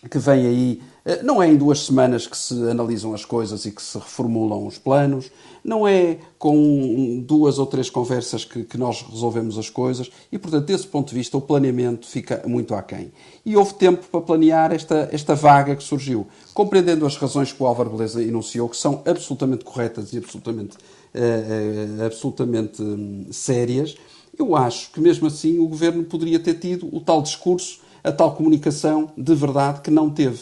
[0.09, 0.81] que vem aí.
[1.05, 4.65] Eh, não é em duas semanas que se analisam as coisas e que se reformulam
[4.65, 5.31] os planos,
[5.63, 10.65] não é com duas ou três conversas que, que nós resolvemos as coisas e, portanto,
[10.65, 13.11] desse ponto de vista, o planeamento fica muito aquém.
[13.45, 17.65] E houve tempo para planear esta, esta vaga que surgiu, compreendendo as razões que o
[17.65, 20.77] Álvaro Beleza enunciou, que são absolutamente corretas e absolutamente,
[22.05, 23.95] absolutamente um, sérias.
[24.37, 28.35] Eu acho que, mesmo assim, o governo poderia ter tido o tal discurso a tal
[28.35, 30.39] comunicação de verdade que não teve.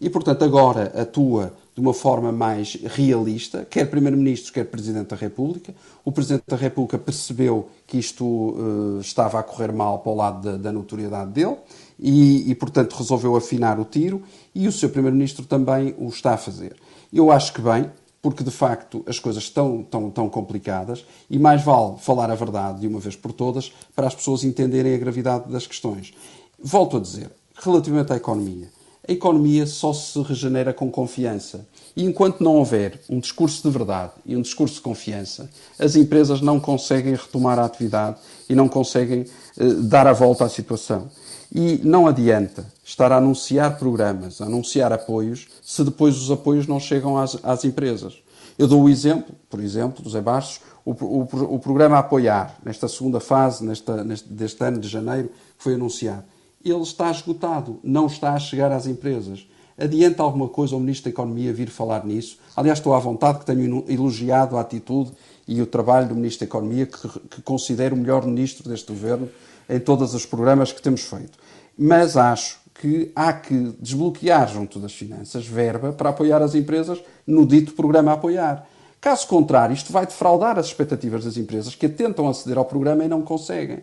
[0.00, 5.74] E, portanto, agora atua de uma forma mais realista, quer Primeiro-Ministro, quer Presidente da República.
[6.04, 10.42] O Presidente da República percebeu que isto uh, estava a correr mal para o lado
[10.42, 11.56] da, da notoriedade dele
[11.98, 14.22] e, e, portanto, resolveu afinar o tiro
[14.54, 16.76] e o seu Primeiro-Ministro também o está a fazer.
[17.10, 17.90] Eu acho que bem,
[18.22, 22.80] porque de facto as coisas estão tão, tão complicadas e mais vale falar a verdade
[22.80, 26.14] de uma vez por todas para as pessoas entenderem a gravidade das questões.
[26.62, 27.30] Volto a dizer,
[27.60, 28.68] relativamente à economia,
[29.06, 31.66] a economia só se regenera com confiança.
[31.96, 36.40] E enquanto não houver um discurso de verdade e um discurso de confiança, as empresas
[36.40, 39.26] não conseguem retomar a atividade e não conseguem
[39.58, 41.10] eh, dar a volta à situação.
[41.54, 46.80] E não adianta estar a anunciar programas, a anunciar apoios, se depois os apoios não
[46.80, 48.22] chegam às, às empresas.
[48.58, 53.20] Eu dou o exemplo, por exemplo, José Bastos, o, o, o, programa Apoiar, nesta segunda
[53.20, 56.24] fase, nesta, neste, deste ano de janeiro, que foi anunciado,
[56.64, 59.46] ele está esgotado, não está a chegar às empresas.
[59.76, 62.38] Adianta alguma coisa o Ministro da Economia vir falar nisso?
[62.56, 65.12] Aliás, estou à vontade que tenho elogiado a atitude
[65.46, 69.28] e o trabalho do Ministro da Economia, que, que considero o melhor Ministro deste Governo
[69.72, 71.38] em todos os programas que temos feito.
[71.76, 77.46] Mas acho que há que desbloquear junto das finanças verba para apoiar as empresas no
[77.46, 78.66] dito programa apoiar.
[79.00, 83.08] Caso contrário, isto vai defraudar as expectativas das empresas que tentam aceder ao programa e
[83.08, 83.80] não conseguem.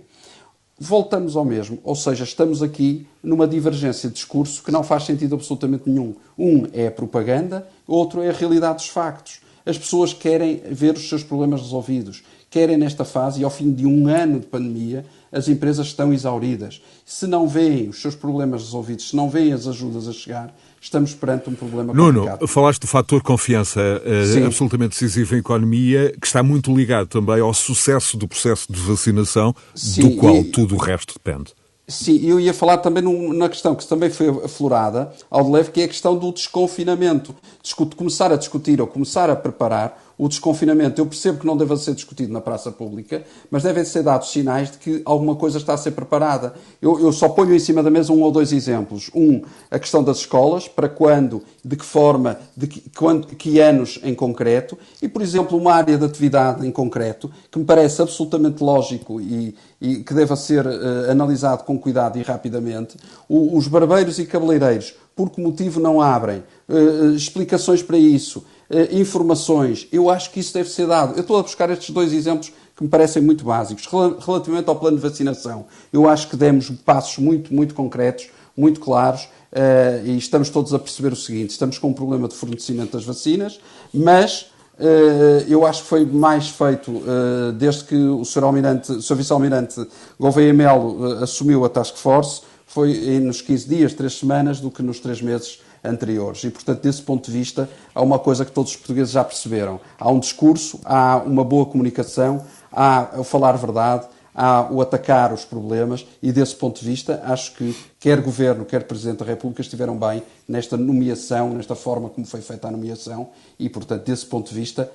[0.78, 5.36] Voltamos ao mesmo, ou seja, estamos aqui numa divergência de discurso que não faz sentido
[5.36, 6.16] absolutamente nenhum.
[6.38, 9.42] Um é a propaganda, outro é a realidade dos factos.
[9.66, 13.86] As pessoas querem ver os seus problemas resolvidos, querem nesta fase e ao fim de
[13.86, 16.82] um ano de pandemia as empresas estão exauridas.
[17.06, 21.14] Se não veem os seus problemas resolvidos, se não veem as ajudas a chegar, estamos
[21.14, 22.48] perante um problema Nuno, complicado.
[22.48, 27.54] falaste do fator confiança uh, absolutamente decisivo em economia, que está muito ligado também ao
[27.54, 30.46] sucesso do processo de vacinação, Sim, do qual e...
[30.46, 31.54] tudo o resto depende.
[31.90, 35.72] Sim, eu ia falar também num, na questão que também foi aflorada ao de leve,
[35.72, 37.36] que é a questão do desconfinamento.
[37.64, 41.00] Discute, começar a discutir ou começar a preparar o desconfinamento.
[41.00, 44.70] Eu percebo que não deve ser discutido na praça pública, mas devem ser dados sinais
[44.70, 46.54] de que alguma coisa está a ser preparada.
[46.82, 49.10] Eu, eu só ponho em cima da mesa um ou dois exemplos.
[49.16, 53.98] Um, a questão das escolas, para quando, de que forma, de que, quando, que anos
[54.04, 58.62] em concreto, e, por exemplo, uma área de atividade em concreto, que me parece absolutamente
[58.62, 62.98] lógico e, e que deva ser uh, analisado com cuidado e rapidamente,
[63.30, 66.44] o, os barbeiros e cabeleireiros, por que motivo não abrem?
[66.68, 68.44] Uh, explicações para isso.
[68.72, 69.88] Eh, informações.
[69.92, 71.16] Eu acho que isso deve ser dado.
[71.16, 73.88] Eu estou a buscar estes dois exemplos que me parecem muito básicos.
[74.24, 79.24] Relativamente ao plano de vacinação, eu acho que demos passos muito, muito concretos, muito claros,
[79.24, 83.04] uh, e estamos todos a perceber o seguinte: estamos com um problema de fornecimento das
[83.04, 83.60] vacinas,
[83.92, 88.44] mas uh, eu acho que foi mais feito uh, desde que o Sr.
[88.44, 89.16] Almirante, o Sr.
[89.16, 89.88] Vice-Almirante
[90.20, 95.00] Gouveia Melo assumiu a Task Force, foi nos 15 dias, 3 semanas, do que nos
[95.00, 96.44] 3 meses anteriores.
[96.44, 99.80] E, portanto, desse ponto de vista, há uma coisa que todos os portugueses já perceberam.
[100.00, 105.44] Há um discurso, há uma boa comunicação, há o falar verdade, há o atacar os
[105.44, 109.98] problemas e, desse ponto de vista, acho que quer Governo, quer Presidente da República estiveram
[109.98, 114.56] bem nesta nomeação, nesta forma como foi feita a nomeação e, portanto, desse ponto de
[114.56, 114.90] vista,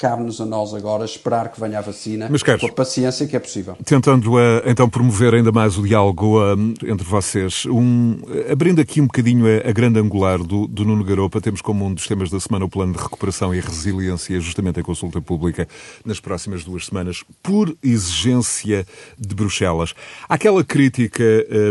[0.00, 3.36] cabe-nos a nós agora esperar que venha a vacina Mas, Carlos, com a paciência que
[3.36, 3.76] é possível.
[3.84, 8.16] Tentando uh, então promover ainda mais o diálogo uh, entre vocês, um,
[8.50, 11.92] abrindo aqui um bocadinho a, a grande angular do, do, Nuno Garopa, temos como um
[11.92, 15.68] dos temas da semana o plano de recuperação e resiliência, justamente a consulta pública
[16.02, 18.86] nas próximas duas semanas, por exigência
[19.18, 19.92] de Bruxelas.
[20.26, 21.22] Aquela crítica.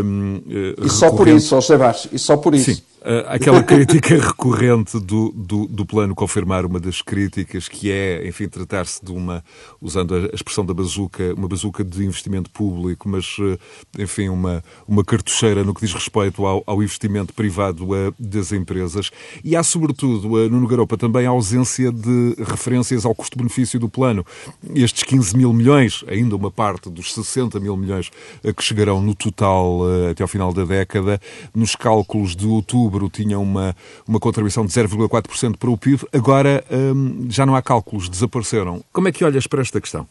[0.04, 0.92] Um, uh, e recorrente...
[0.92, 2.74] só por isso, José Sebastião, e só por isso.
[2.74, 2.89] Sim.
[3.00, 8.46] Uh, aquela crítica recorrente do, do, do, plano confirmar uma das críticas, que é, enfim,
[8.46, 9.42] tratar-se de uma,
[9.80, 13.58] usando a expressão da bazuca, uma bazuca de investimento público, mas, uh,
[13.98, 19.10] enfim, uma, uma cartucheira no que diz respeito ao, ao investimento privado uh, das empresas.
[19.42, 24.26] E há, sobretudo, Nuno Garopa, também a ausência de referências ao custo-benefício do plano.
[24.74, 28.10] Estes 15 mil milhões, ainda uma parte dos 60 mil milhões
[28.54, 31.18] que chegarão no total até ao final da década,
[31.54, 33.74] nos cálculos de outubro outubro tinha uma,
[34.06, 38.82] uma contribuição de 0,4% para o PIB, agora hum, já não há cálculos, desapareceram.
[38.92, 40.06] Como é que olhas para esta questão?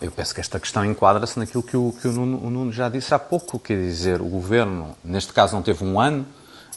[0.00, 2.88] Eu penso que esta questão enquadra-se naquilo que, o, que o, Nuno, o, Nuno, já
[2.88, 6.24] disse há pouco, quer dizer, o Governo, neste caso não teve um ano,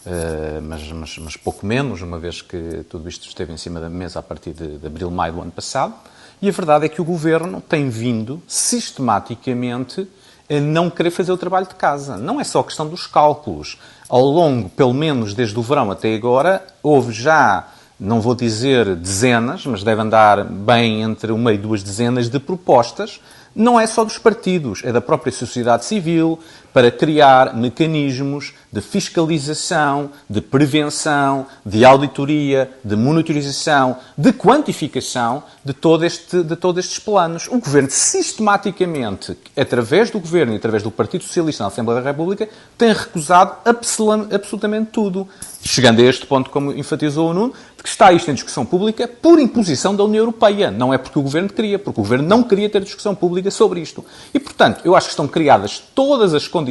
[0.06, 3.90] uh, mas, mas, mas, pouco menos, uma vez que tudo isto esteve em cima da
[3.90, 5.94] mesa a partir de, de abril, maio do ano passado,
[6.42, 10.08] e a verdade é que o Governo tem vindo sistematicamente
[10.50, 12.18] a não querer fazer o trabalho de casa.
[12.18, 13.78] Não é só questão dos cálculos
[14.14, 17.66] ao longo, pelo menos desde o verão até agora, houve já,
[18.00, 23.20] não vou dizer dezenas, mas deve andar bem entre uma e duas dezenas de propostas.
[23.56, 26.38] Não é só dos partidos, é da própria sociedade civil,
[26.74, 36.04] para criar mecanismos de fiscalização, de prevenção, de auditoria, de monitorização, de quantificação de, todo
[36.04, 37.48] este, de todos estes planos.
[37.48, 42.50] O Governo, sistematicamente, através do Governo e através do Partido Socialista na Assembleia da República,
[42.78, 45.28] tem recusado absolutamente tudo.
[45.64, 49.08] Chegando a este ponto, como enfatizou o Nuno, de que está isto em discussão pública
[49.08, 50.72] por imposição da União Europeia.
[50.72, 53.80] Não é porque o Governo queria, porque o Governo não queria ter discussão pública sobre
[53.80, 54.04] isto.
[54.34, 56.63] E, portanto, eu acho que estão criadas todas as condições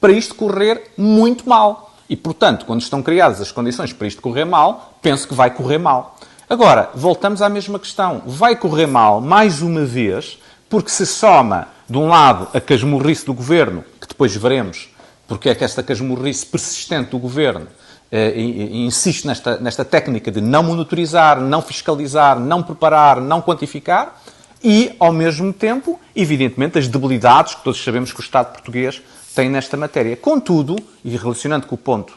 [0.00, 1.94] para isto correr muito mal.
[2.08, 5.78] E, portanto, quando estão criadas as condições para isto correr mal, penso que vai correr
[5.78, 6.18] mal.
[6.48, 8.22] Agora, voltamos à mesma questão.
[8.26, 13.34] Vai correr mal, mais uma vez, porque se soma, de um lado, a casmurrice do
[13.34, 14.92] Governo, que depois veremos
[15.32, 17.66] porque é que esta casmurrice persistente do Governo
[18.10, 24.20] eh, insiste nesta, nesta técnica de não monitorizar, não fiscalizar, não preparar, não quantificar
[24.62, 29.02] e, ao mesmo tempo, evidentemente, as debilidades que todos sabemos que o Estado português
[29.34, 30.16] tem nesta matéria.
[30.16, 32.14] Contudo, e relacionando com o ponto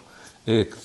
[0.47, 0.77] eh, que,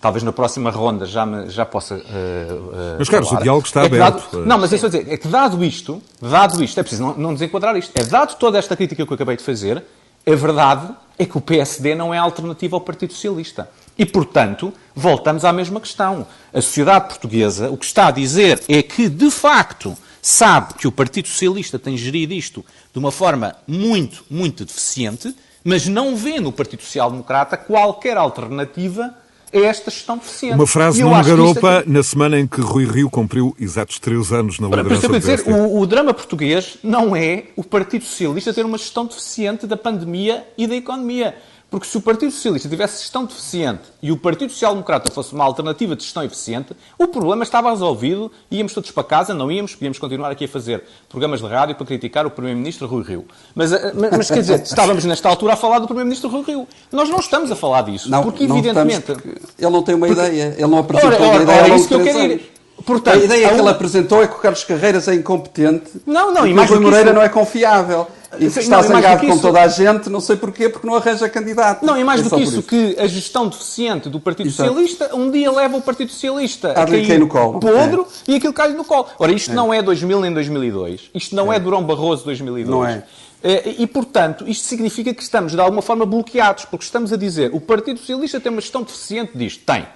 [0.00, 1.94] talvez na próxima ronda já, me, já possa.
[1.94, 4.32] Uh, uh, mas, Carlos, o diálogo está é aberto.
[4.32, 7.14] Dado, não, mas é só dizer, é que dado isto, dado isto, é preciso não,
[7.16, 9.84] não desenquadrar isto, é dado toda esta crítica que eu acabei de fazer,
[10.26, 13.70] a verdade é que o PSD não é alternativa ao Partido Socialista.
[13.96, 16.26] E, portanto, voltamos à mesma questão.
[16.52, 20.92] A sociedade portuguesa o que está a dizer é que, de facto, sabe que o
[20.92, 26.50] Partido Socialista tem gerido isto de uma forma muito, muito deficiente, mas não vê no
[26.50, 29.14] Partido Social Democrata qualquer alternativa
[29.54, 30.56] a esta gestão deficiente.
[30.56, 31.88] Uma frase numa garopa aqui...
[31.88, 35.78] na semana em que Rui Rio cumpriu exatos três anos na liderança do dizer, o,
[35.78, 40.66] o drama português não é o Partido Socialista ter uma gestão deficiente da pandemia e
[40.66, 41.36] da economia.
[41.76, 45.44] Porque se o Partido Socialista tivesse gestão deficiente e o Partido Social Democrata fosse uma
[45.44, 49.98] alternativa de gestão eficiente, o problema estava resolvido, íamos todos para casa, não íamos, podíamos
[49.98, 53.26] continuar aqui a fazer programas de rádio para criticar o Primeiro-Ministro Rui Rio.
[53.54, 56.66] Mas, eh, mas, quer dizer, estávamos nesta altura a falar do Primeiro-Ministro Rui Rio.
[56.90, 59.12] Nós não estamos a falar disso, não, porque não evidentemente...
[59.12, 60.22] Porque ele não tem uma porque...
[60.22, 62.52] ideia, ele não apresentou ora, ora, uma ideia ora, é isso que eu quero ir.
[62.86, 66.32] Portanto, a ideia a que ele apresentou é que o Carlos Carreiras é incompetente não,
[66.32, 67.14] não, e, e mais o Rui Moreira isso...
[67.14, 68.06] não é confiável.
[68.34, 69.40] E que está não, zangado com isso...
[69.40, 71.84] toda a gente, não sei porquê, porque não arranja candidato.
[71.84, 74.68] Não, e mais é do que isso, isso, que a gestão deficiente do Partido Exato.
[74.68, 77.60] Socialista um dia leva o Partido Socialista a, a cair no colo.
[77.60, 78.32] podre é.
[78.32, 79.06] e aquilo cai no colo.
[79.18, 79.54] Ora, isto é.
[79.54, 81.10] não é 2000 nem 2002.
[81.14, 82.68] Isto não é, é Durão Barroso 2002.
[82.68, 83.04] Não é.
[83.42, 83.74] é.
[83.78, 87.60] E, portanto, isto significa que estamos, de alguma forma, bloqueados, porque estamos a dizer o
[87.60, 89.62] Partido Socialista tem uma gestão deficiente disto.
[89.64, 89.86] Tem.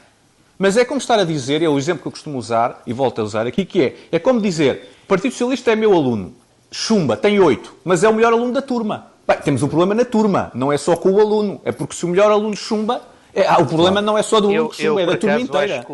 [0.57, 3.21] Mas é como estar a dizer, é o exemplo que eu costumo usar, e volto
[3.21, 6.35] a usar aqui, que é, é como dizer, o Partido Socialista é meu aluno,
[6.71, 9.07] chumba, tem oito, mas é o melhor aluno da turma.
[9.27, 11.61] Bem, temos um problema na turma, não é só com o aluno.
[11.65, 13.03] É porque se o melhor aluno chumba,
[13.35, 15.41] é, ah, o problema não é só do aluno que chumba, eu, é da turma
[15.41, 15.87] inteira.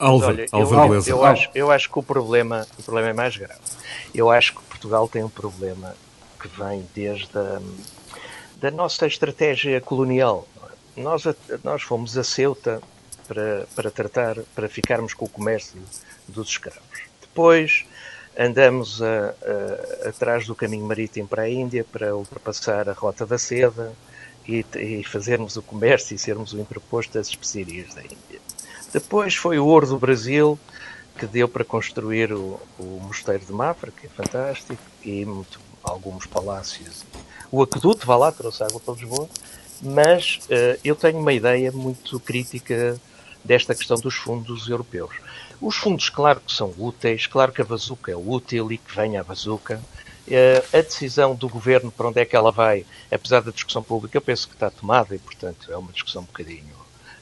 [0.00, 3.60] Olha, eu, eu, acho, eu acho que o problema, o problema é mais grave.
[4.12, 5.94] Eu acho que Portugal tem um problema
[6.40, 7.60] que vem desde a
[8.64, 10.48] da nossa estratégia colonial.
[10.96, 11.24] Nós,
[11.62, 12.80] nós fomos a Ceuta
[13.28, 15.78] para, para tratar, para ficarmos com o comércio
[16.26, 16.80] dos escravos.
[17.20, 17.84] Depois
[18.38, 19.34] andamos a,
[20.04, 23.92] a, atrás do caminho marítimo para a Índia para ultrapassar a Rota da Seda
[24.46, 28.40] e, e fazermos o comércio e sermos o interposto das especiarias da Índia.
[28.92, 30.58] Depois foi o ouro do Brasil
[31.18, 36.26] que deu para construir o, o Mosteiro de Mafra, que é fantástico, e muito, alguns
[36.26, 37.04] palácios.
[37.50, 39.28] O aqueduto, vá lá, trouxe água para Lisboa,
[39.80, 42.98] mas uh, eu tenho uma ideia muito crítica
[43.44, 45.14] desta questão dos fundos europeus.
[45.64, 49.22] Os fundos, claro que são úteis, claro que a bazuca é útil e que venha
[49.22, 49.80] a bazuca.
[50.28, 54.14] Eh, a decisão do governo para onde é que ela vai, apesar da discussão pública,
[54.14, 56.74] eu penso que está tomada e, portanto, é uma discussão um bocadinho.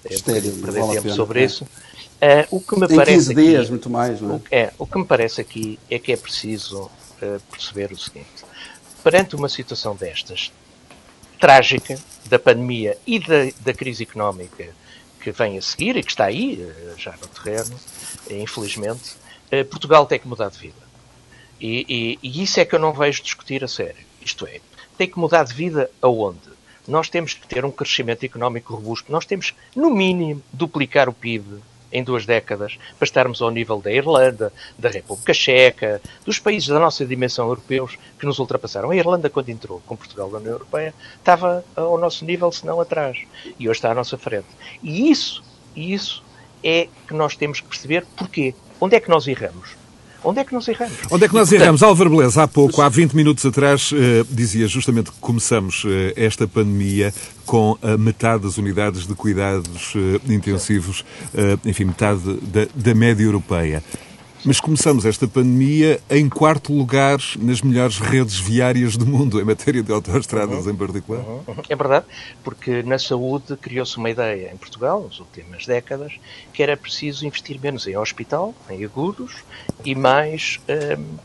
[0.05, 1.45] É perder vale tempo pena, sobre é.
[1.45, 1.63] isso.
[1.65, 4.37] Uh, o que me Em parece 15 dias, aqui, muito mais, não é?
[4.37, 8.45] O, é, o que me parece aqui é que é preciso uh, perceber o seguinte:
[9.05, 10.53] perante uma situação destas,
[11.39, 14.69] trágica, da pandemia e da, da crise económica
[15.21, 17.77] que vem a seguir e que está aí, uh, já no terreno,
[18.31, 19.17] infelizmente,
[19.51, 20.83] eh, Portugal tem que mudar de vida.
[21.61, 24.05] E, e, e, isso é que eu não vejo discutir a sério.
[24.21, 24.61] Isto é,
[24.99, 26.51] tem que mudar de vida aonde?
[26.89, 29.13] Nós temos que ter um crescimento económico robusto.
[29.13, 33.93] Nós temos, no mínimo, duplicar o PIB em duas décadas para estarmos ao nível da
[33.93, 38.91] Irlanda, da República Checa, dos países da nossa dimensão europeus que nos ultrapassaram.
[38.91, 42.81] A Irlanda, quando entrou com Portugal na União Europeia, estava ao nosso nível, se não
[42.81, 43.19] atrás.
[43.59, 44.49] E hoje está à nossa frente.
[44.83, 45.45] E isso,
[45.77, 46.25] isso
[46.63, 48.55] é que nós temos que perceber porquê.
[48.81, 49.83] Onde é que nós erramos?
[50.25, 50.97] Onde é que nós erramos?
[51.11, 51.83] Onde é que nós e, erramos?
[51.83, 56.47] Álvaro Beleza, há pouco, há 20 minutos atrás, eh, dizia justamente que começamos eh, esta
[56.47, 57.13] pandemia
[57.45, 61.05] com a metade das unidades de cuidados eh, intensivos,
[61.35, 63.83] eh, enfim, metade da, da média europeia.
[64.45, 69.85] Mas começamos esta pandemia em quarto lugar nas melhores redes viárias do mundo, em matéria
[69.85, 70.73] de autoestradas uhum.
[70.73, 71.25] em particular.
[71.69, 72.07] É verdade,
[72.43, 76.15] porque na saúde criou-se uma ideia em Portugal, nas últimas décadas,
[76.53, 79.33] que era preciso investir menos em hospital, em agudos,
[79.85, 80.59] e mais
[80.99, 81.17] hum,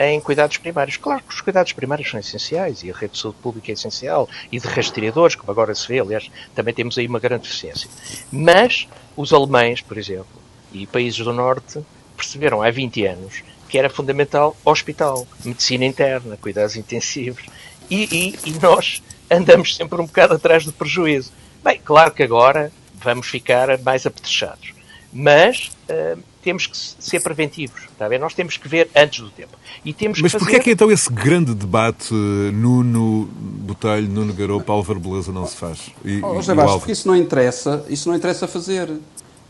[0.00, 0.96] em cuidados primários.
[0.96, 4.28] Claro que os cuidados primários são essenciais e a rede de saúde pública é essencial
[4.50, 7.88] e de rastreadores, como agora se vê, aliás, também temos aí uma grande eficiência.
[8.32, 11.80] Mas os alemães, por exemplo, e países do Norte
[12.24, 17.44] perceberam há 20 anos que era fundamental hospital, medicina interna, cuidados intensivos
[17.90, 18.04] e,
[18.44, 21.32] e, e nós andamos sempre um bocado atrás do prejuízo.
[21.62, 24.72] Bem, claro que agora vamos ficar mais apetrechados,
[25.12, 28.18] mas uh, temos que ser preventivos, está bem?
[28.18, 29.58] Nós temos que ver antes do tempo.
[29.84, 30.56] E temos Mas porquê fazer...
[30.58, 35.90] é que então esse grande debate Nuno Botelho, Nuno Garopa, Álvaro Beleza não se faz?
[36.04, 38.88] E, oh, José Bastos, porque isso não interessa, isso não interessa fazer.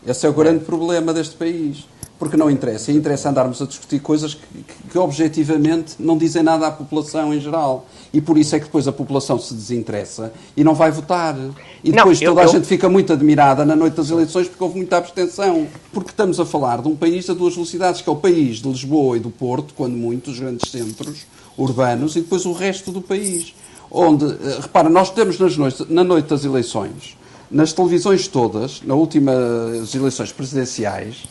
[0.07, 1.85] Esse é o grande problema deste país
[2.17, 2.91] porque não interessa.
[2.91, 7.33] E interessa andarmos a discutir coisas que, que, que, objetivamente não dizem nada à população
[7.33, 7.85] em geral.
[8.13, 11.35] E por isso é que depois a população se desinteressa e não vai votar.
[11.83, 12.51] E depois não, eu, toda a eu...
[12.51, 15.67] gente fica muito admirada na noite das eleições porque houve muita abstenção.
[15.91, 18.69] Porque estamos a falar de um país a duas velocidades, que é o país de
[18.69, 21.25] Lisboa e do Porto, quando muito, os grandes centros
[21.57, 23.53] urbanos, e depois o resto do país.
[23.89, 27.15] Onde, eh, repara, nós temos nas noites, na noite das eleições,
[27.49, 31.23] nas televisões todas, nas últimas eleições presidenciais,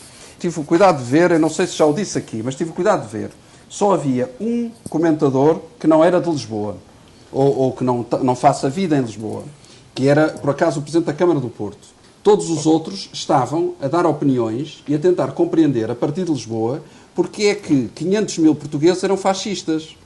[0.44, 2.68] tive o cuidado de ver, eu não sei se já o disse aqui, mas tive
[2.68, 3.30] o cuidado de ver,
[3.66, 6.76] só havia um comentador que não era de Lisboa,
[7.32, 9.44] ou, ou que não, não faça vida em Lisboa,
[9.94, 11.88] que era, por acaso, o Presidente da Câmara do Porto.
[12.22, 16.82] Todos os outros estavam a dar opiniões e a tentar compreender, a partir de Lisboa,
[17.14, 19.96] porque é que 500 mil portugueses eram fascistas.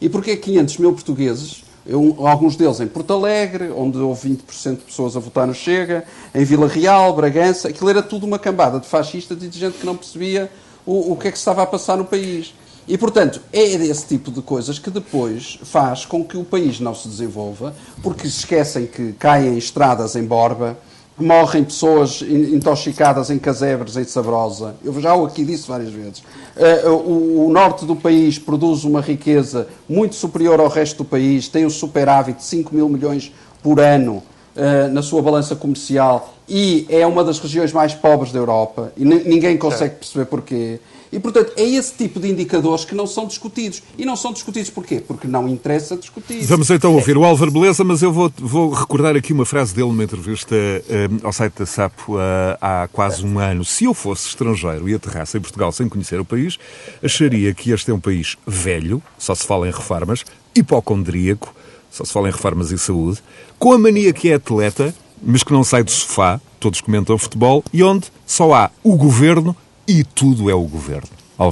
[0.00, 4.30] E porque é que 500 mil portugueses eu, alguns deles em Porto Alegre, onde houve
[4.30, 6.04] 20% de pessoas a votar no Chega,
[6.34, 9.86] em Vila Real, Bragança, aquilo era tudo uma cambada de fascistas e de gente que
[9.86, 10.50] não percebia
[10.86, 12.54] o, o que é que estava a passar no país.
[12.86, 16.94] E, portanto, é desse tipo de coisas que depois faz com que o país não
[16.94, 20.76] se desenvolva, porque se esquecem que caem estradas em Borba,
[21.18, 24.74] morrem pessoas intoxicadas em casebres, em Sabrosa.
[24.82, 26.22] Eu já o aqui disse várias vezes.
[26.56, 31.66] Uh, o, norte do país produz uma riqueza muito superior ao resto do país, tem
[31.66, 33.32] um superávit de 5 mil milhões
[33.62, 34.22] por ano
[34.56, 39.04] uh, na sua balança comercial e é uma das regiões mais pobres da Europa e
[39.04, 40.80] ninguém consegue perceber porquê.
[41.12, 43.82] E, portanto, é esse tipo de indicadores que não são discutidos.
[43.98, 44.98] E não são discutidos porquê?
[45.06, 46.42] Porque não interessa discutir.
[46.44, 49.88] Vamos então ouvir o Álvaro Beleza, mas eu vou, vou recordar aqui uma frase dele
[49.88, 52.16] numa entrevista um, ao site da SAP uh,
[52.58, 53.62] há quase um ano.
[53.62, 56.58] Se eu fosse estrangeiro e aterrasse em Portugal sem conhecer o país,
[57.02, 61.54] acharia que este é um país velho, só se fala em reformas, hipocondríaco,
[61.90, 63.22] só se fala em reformas e saúde,
[63.58, 67.62] com a mania que é atleta, mas que não sai do sofá, todos comentam futebol,
[67.70, 69.54] e onde só há o governo
[69.92, 71.08] e tudo é o governo.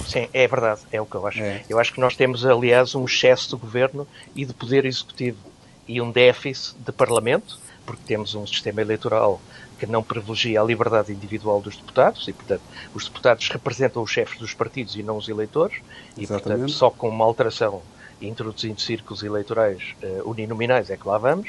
[0.09, 1.43] Sim, é verdade, é o que eu acho.
[1.43, 1.63] É.
[1.69, 5.37] Eu acho que nós temos, aliás, um excesso de governo e de poder executivo
[5.87, 9.41] e um déficit de parlamento, porque temos um sistema eleitoral
[9.79, 12.63] que não privilegia a liberdade individual dos deputados e, portanto,
[12.95, 15.77] os deputados representam os chefes dos partidos e não os eleitores
[16.17, 16.43] e, Exatamente.
[16.43, 17.83] portanto, só com uma alteração
[18.23, 21.49] introduzindo círculos eleitorais uh, uninominais é que lá vamos.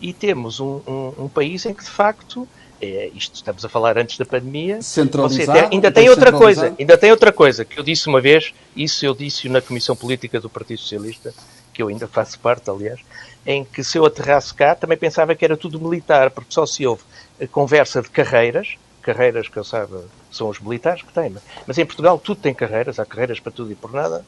[0.00, 2.48] E temos um, um, um país em que, de facto,
[2.82, 4.82] é, isto estamos a falar antes da pandemia.
[4.82, 5.68] Centralizado.
[5.72, 9.14] Ainda tem outra coisa, ainda tem outra coisa que eu disse uma vez, isso eu
[9.14, 11.32] disse na Comissão Política do Partido Socialista,
[11.72, 12.98] que eu ainda faço parte, aliás,
[13.46, 16.84] em que se eu aterrasse cá também pensava que era tudo militar, porque só se
[16.84, 17.02] houve
[17.52, 21.34] conversa de carreiras, carreiras que eu saiba são os militares que têm,
[21.66, 24.24] mas em Portugal tudo tem carreiras, há carreiras para tudo e por nada.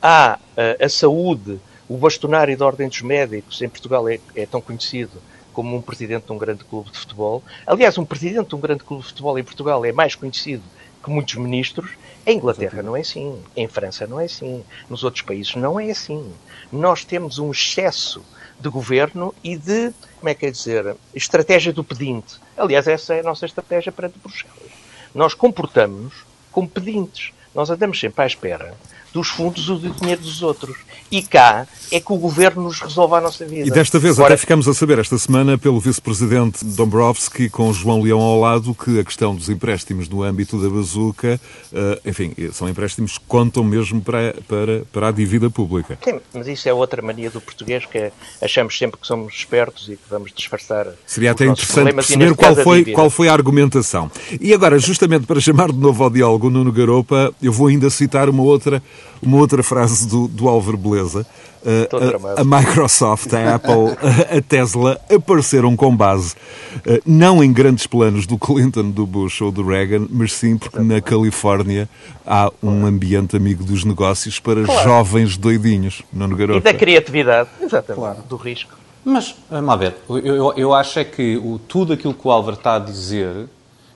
[0.00, 4.44] Há a, eh, a saúde, o bastonário da Ordem dos Médicos, em Portugal é, é
[4.44, 5.22] tão conhecido
[5.52, 7.42] como um presidente de um grande clube de futebol.
[7.66, 10.62] Aliás, um presidente de um grande clube de futebol em Portugal é mais conhecido
[11.02, 11.90] que muitos ministros.
[12.24, 15.90] Em Inglaterra não é assim, em França não é assim, nos outros países não é
[15.90, 16.32] assim.
[16.70, 18.22] Nós temos um excesso
[18.60, 22.36] de governo e de, como é que é dizer, estratégia do pedinte.
[22.56, 24.70] Aliás, essa é a nossa estratégia perante Bruxelas.
[25.12, 27.32] Nós comportamos-nos como pedintes.
[27.54, 28.74] Nós andamos sempre à espera
[29.12, 30.76] dos fundos do dinheiro dos outros.
[31.10, 33.68] E cá é que o governo nos resolve a nossa vida.
[33.68, 34.32] E desta vez Agora...
[34.32, 38.98] até ficamos a saber esta semana pelo vice-presidente Dombrovski com João Leão ao lado que
[38.98, 41.38] a questão dos empréstimos no âmbito da bazuca,
[41.70, 45.98] uh, enfim, são empréstimos que contam mesmo para, para, para a dívida pública.
[46.02, 48.10] Sim, mas isso é outra mania do português que
[48.40, 50.86] achamos sempre que somos espertos e que vamos disfarçar.
[51.06, 54.10] Seria até interessante perceber qual foi, qual foi a argumentação.
[54.40, 58.30] E agora, justamente para chamar de novo ao diálogo Nuno Garopa, eu vou ainda citar
[58.30, 58.82] uma outra
[59.22, 61.26] uma outra frase do, do Álvaro Beleza.
[61.62, 63.96] Uh, a, a, Microsoft, a Apple,
[64.36, 66.34] a, Tesla apareceram com base
[66.78, 70.80] uh, não em grandes planos do Clinton, do Bush ou do Reagan, mas sim porque
[70.80, 71.88] na Califórnia
[72.26, 74.82] há um ambiente amigo dos negócios para claro.
[74.82, 76.58] jovens doidinhos, não no garoto.
[76.58, 78.18] E da criatividade, exatamente, claro.
[78.28, 78.72] do risco.
[79.04, 82.56] Mas, vamos ver, eu, eu, eu acho é que o, tudo aquilo que o Álvaro
[82.56, 83.48] está a dizer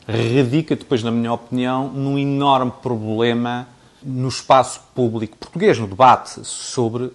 [0.07, 3.67] radica depois, na minha opinião, num enorme problema
[4.07, 7.11] no espaço público português, no debate sobre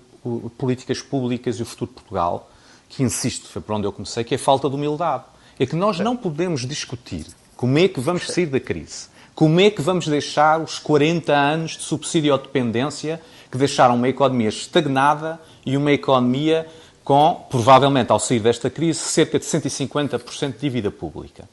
[0.58, 2.52] políticas públicas e o futuro de Portugal,
[2.90, 5.24] que insisto, foi por onde eu comecei, que é a falta de humildade.
[5.58, 7.26] É que nós não podemos discutir
[7.56, 11.78] como é que vamos sair da crise, como é que vamos deixar os 40 anos
[11.78, 16.68] de subsídio à dependência que deixaram uma economia estagnada e uma economia
[17.04, 21.48] com, provavelmente, ao sair desta crise, cerca de 150% de dívida pública.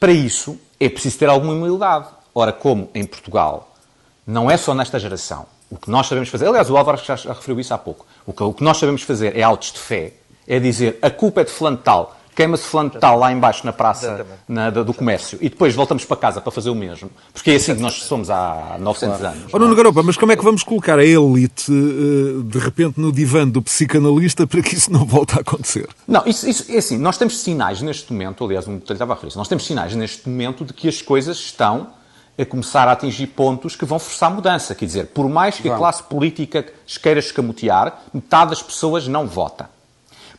[0.00, 2.08] Para isso, é preciso ter alguma humildade.
[2.34, 3.75] Ora, como em Portugal,
[4.26, 5.46] não é só nesta geração.
[5.70, 8.06] O que nós sabemos fazer, aliás, o Álvaro já referiu isso há pouco.
[8.24, 10.12] O que, o que nós sabemos fazer é autos de fé,
[10.46, 14.24] é dizer a culpa é de fulano tal, queima-se fulano tal lá embaixo na praça
[14.46, 17.10] na, do comércio e depois voltamos para casa para fazer o mesmo.
[17.32, 19.36] Porque é assim que nós somos há 900 claro.
[19.36, 19.54] anos.
[19.54, 23.10] Oh, Nuno Garopa, mas como é que vamos colocar a elite eh, de repente no
[23.10, 25.88] divã do psicanalista para que isso não volte a acontecer?
[26.06, 29.36] Não, isso, isso é assim, nós temos sinais neste momento, aliás, um estava a referir
[29.36, 31.88] nós temos sinais neste momento de que as coisas estão
[32.38, 34.74] a começar a atingir pontos que vão forçar mudança.
[34.74, 36.64] Quer dizer, por mais que a classe política
[37.02, 39.70] queira escamotear, metade das pessoas não vota.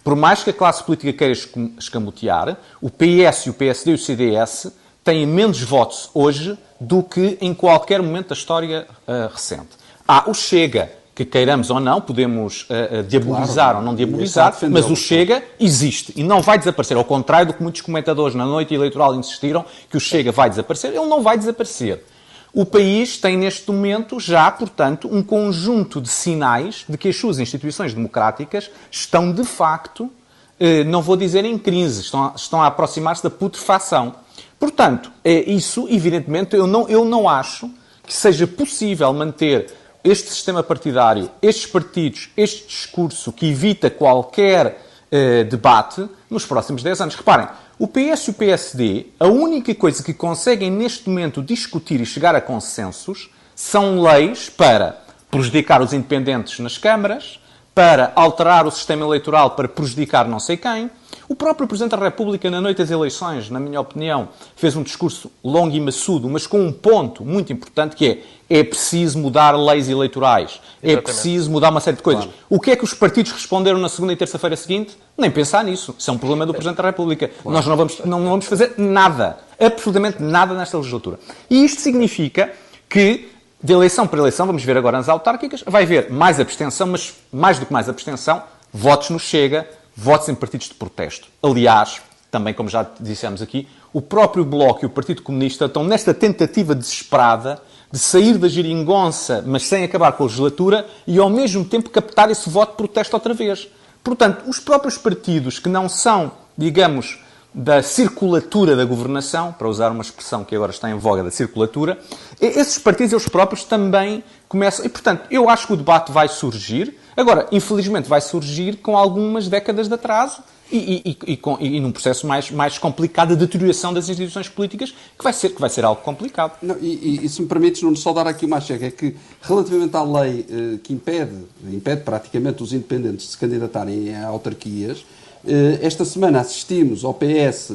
[0.03, 1.33] Por mais que a classe política queira
[1.77, 4.71] escamotear, o PS, o PSD e o CDS
[5.03, 9.69] têm menos votos hoje do que em qualquer momento da história uh, recente.
[10.07, 14.55] Há o Chega, que queiramos ou não, podemos uh, uh, diabolizar claro, ou não diabolizar,
[14.69, 16.95] mas o Chega existe e não vai desaparecer.
[16.95, 20.91] Ao contrário do que muitos comentadores na noite eleitoral insistiram, que o Chega vai desaparecer,
[20.93, 22.05] ele não vai desaparecer.
[22.53, 27.39] O país tem neste momento já, portanto, um conjunto de sinais de que as suas
[27.39, 30.11] instituições democráticas estão de facto,
[30.59, 34.13] eh, não vou dizer em crise, estão a, estão a aproximar-se da putrefação.
[34.59, 37.67] Portanto, é isso, evidentemente, eu não, eu não acho
[38.05, 39.67] que seja possível manter
[40.07, 44.81] este sistema partidário, estes partidos, este discurso que evita qualquer
[45.11, 47.15] eh, debate nos próximos 10 anos.
[47.15, 47.47] Reparem,
[47.79, 52.35] o PS e o PSD, a única coisa que conseguem neste momento discutir e chegar
[52.35, 57.39] a consensos são leis para prejudicar os independentes nas câmaras,
[57.75, 60.89] para alterar o sistema eleitoral para prejudicar não sei quem,
[61.29, 65.31] o próprio Presidente da República, na noite das eleições, na minha opinião, fez um discurso
[65.43, 69.89] longo e maçudo, mas com um ponto muito importante que é é preciso mudar leis
[69.89, 70.97] eleitorais, é Exatamente.
[70.97, 72.23] é preciso mudar uma série de coisas.
[72.23, 72.39] Claro.
[72.49, 74.97] O que é que os partidos responderam na segunda e terça-feira seguinte?
[75.17, 75.93] Nem pensar nisso.
[75.97, 77.27] Isso é um problema do Presidente da República.
[77.27, 77.55] Claro.
[77.55, 81.19] Nós não vamos, não, não vamos fazer nada, absolutamente nada nesta legislatura.
[81.49, 82.51] E isto significa
[82.87, 83.29] que
[83.61, 87.59] de eleição para eleição, vamos ver agora nas autárquicas, vai haver mais abstenção, mas mais
[87.59, 89.67] do que mais abstenção, votos no Chega,
[89.97, 91.27] votos em partidos de protesto.
[91.41, 96.13] Aliás, também como já dissemos aqui, o próprio Bloco e o Partido Comunista estão nesta
[96.13, 97.59] tentativa desesperada
[97.91, 102.29] de sair da geringonça, mas sem acabar com a legislatura, e ao mesmo tempo captar
[102.29, 103.67] esse voto de protesto outra vez.
[104.03, 107.19] Portanto, os próprios partidos que não são, digamos,
[107.53, 111.97] da circulatura da governação, para usar uma expressão que agora está em voga da circulatura,
[112.39, 114.85] esses partidos, eles próprios, também começam.
[114.85, 116.99] E, portanto, eu acho que o debate vai surgir.
[117.17, 121.91] Agora, infelizmente, vai surgir com algumas décadas de atraso e, e, e, com, e, num
[121.91, 125.83] processo mais, mais complicado de deterioração das instituições políticas, que vai ser, que vai ser
[125.83, 126.59] algo complicado.
[126.61, 129.97] Não, e, e, se me permites, não só dar aqui uma chega, é que relativamente
[129.97, 131.35] à lei eh, que impede,
[131.71, 135.03] impede praticamente os independentes de se candidatarem a autarquias,
[135.47, 137.71] eh, esta semana assistimos ao PS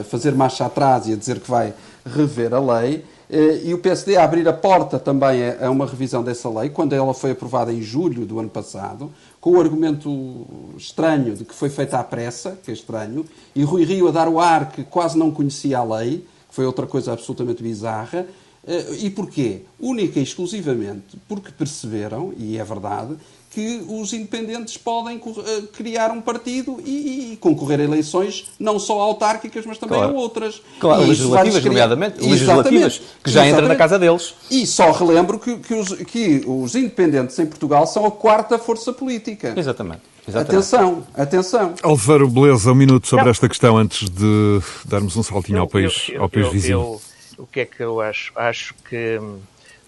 [0.00, 1.74] a fazer marcha atrás e a dizer que vai
[2.06, 6.22] rever a lei, eh, e o PSD a abrir a porta também a uma revisão
[6.22, 11.34] dessa lei, quando ela foi aprovada em julho do ano passado, com o argumento estranho
[11.34, 14.40] de que foi feita à pressa, que é estranho, e Rui Rio a dar o
[14.40, 18.26] ar que quase não conhecia a lei, que foi outra coisa absolutamente bizarra.
[18.66, 19.62] Eh, e porquê?
[19.78, 23.16] Única e exclusivamente porque perceberam, e é verdade,
[23.50, 29.00] que os independentes podem eh, criar um partido e, e, concorrer a eleições não só
[29.00, 30.14] autárquicas, mas também claro.
[30.14, 30.62] a outras.
[30.78, 31.70] Claro, e legislativas, criar...
[31.70, 32.20] nomeadamente.
[32.20, 34.34] Legislativas, que já entra na casa deles.
[34.50, 38.92] E só relembro que, que, os, que os independentes em Portugal são a quarta força
[38.92, 39.54] política.
[39.56, 40.02] Exatamente.
[40.28, 40.56] Exatamente.
[40.56, 41.74] Atenção, atenção.
[41.82, 43.30] Álvaro Beleza, um minuto sobre não.
[43.30, 47.00] esta questão antes de darmos um saltinho eu, ao país, eu, eu, ao país vizinho.
[47.38, 48.30] o que é que eu acho?
[48.36, 49.38] Acho que hum,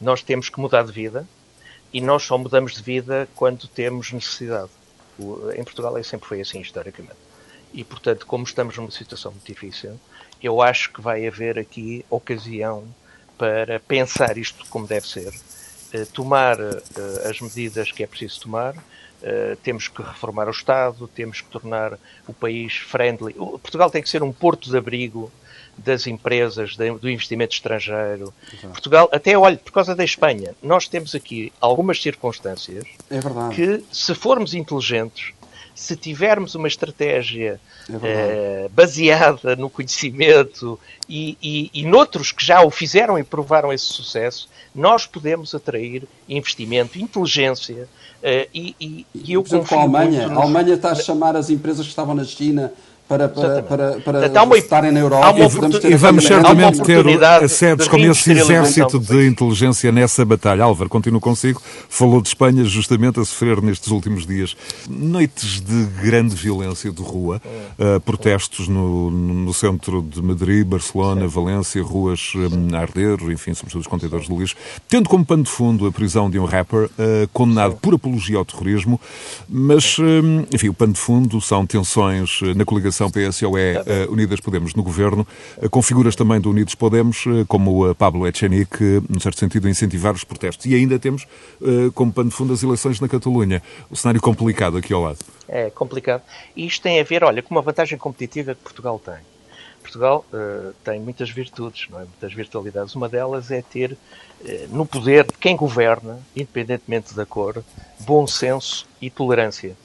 [0.01, 1.27] nós temos que mudar de vida
[1.93, 4.71] e nós só mudamos de vida quando temos necessidade.
[5.57, 7.19] Em Portugal sempre foi assim, historicamente.
[7.73, 9.99] E, portanto, como estamos numa situação muito difícil,
[10.43, 12.85] eu acho que vai haver aqui ocasião
[13.37, 15.33] para pensar isto como deve ser
[16.13, 16.57] tomar
[17.29, 18.75] as medidas que é preciso tomar,
[19.63, 23.35] temos que reformar o Estado, temos que tornar o país friendly.
[23.35, 25.31] Portugal tem que ser um porto de abrigo
[25.77, 28.33] das empresas, do investimento estrangeiro.
[28.53, 28.69] Exato.
[28.69, 33.19] Portugal, até olhe, por causa da Espanha, nós temos aqui algumas circunstâncias é
[33.55, 35.33] que, se formos inteligentes,
[35.75, 37.59] se tivermos uma estratégia
[37.89, 43.73] é uh, baseada no conhecimento e, e, e noutros que já o fizeram e provaram
[43.73, 47.89] esse sucesso, nós podemos atrair investimento, inteligência
[48.23, 50.29] uh, e, e, e eu confio com a Alemanha.
[50.29, 50.39] Nos...
[50.39, 52.73] A Alemanha está a chamar as empresas que estavam na China
[53.11, 55.35] para, para, para, para uma, estarem na Europa.
[55.83, 57.05] E vamos certamente ter
[57.49, 60.63] sedes como esse exército de inteligência nessa batalha.
[60.63, 61.61] Álvaro, continuo consigo.
[61.89, 64.57] Falou de Espanha justamente a sofrer nestes últimos dias
[64.89, 67.43] noites de grande violência de rua,
[67.79, 71.27] uh, protestos no, no centro de Madrid, Barcelona, Sim.
[71.27, 74.55] Valência, ruas um, a arder, enfim, sobretudo os contentores de lixo,
[74.89, 76.91] tendo como pano de fundo a prisão de um rapper uh,
[77.33, 77.79] condenado Sim.
[77.83, 79.01] por apologia ao terrorismo,
[79.49, 84.07] mas, um, enfim, o pano de fundo são tensões na coligação coligação PSOE uh, eh,
[84.11, 85.27] Unidas Podemos no governo,
[85.57, 89.69] uh, com figuras também do Unidos Podemos, uh, como o Pablo Echenique, no certo sentido,
[89.69, 90.67] incentivar os protestos.
[90.67, 91.27] E ainda temos
[91.95, 93.63] como pano de fundo as eleições na Catalunha.
[93.91, 95.19] O cenário complicado aqui ao lado.
[95.49, 96.23] É complicado.
[96.57, 99.19] E isto tem a ver, olha, com uma vantagem competitiva que Portugal tem.
[99.81, 102.05] Portugal uh, tem muitas virtudes, não é?
[102.05, 102.95] muitas virtualidades.
[102.95, 103.97] Uma delas é ter uh,
[104.71, 107.63] no poder de quem governa, independentemente da cor,
[108.01, 109.77] bom senso e tolerância.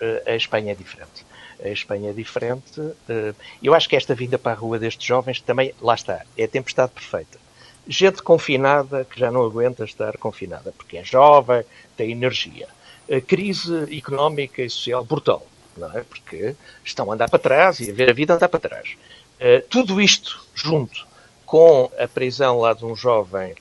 [0.00, 1.31] Uh, a Espanha é diferente
[1.64, 2.80] a Espanha é diferente.
[3.08, 6.44] Eh, eu acho que esta vinda para a rua destes jovens também, lá está, é
[6.44, 7.38] a tempestade perfeita.
[7.86, 11.64] Gente confinada que já não aguenta estar confinada, porque é jovem,
[11.96, 12.68] tem energia.
[13.10, 15.46] A crise económica e social brutal,
[15.76, 16.02] não é?
[16.02, 16.54] Porque
[16.84, 18.96] estão a andar para trás e a ver a vida andar para trás.
[19.40, 21.06] Eh, tudo isto junto
[21.44, 23.54] com a prisão lá de um jovem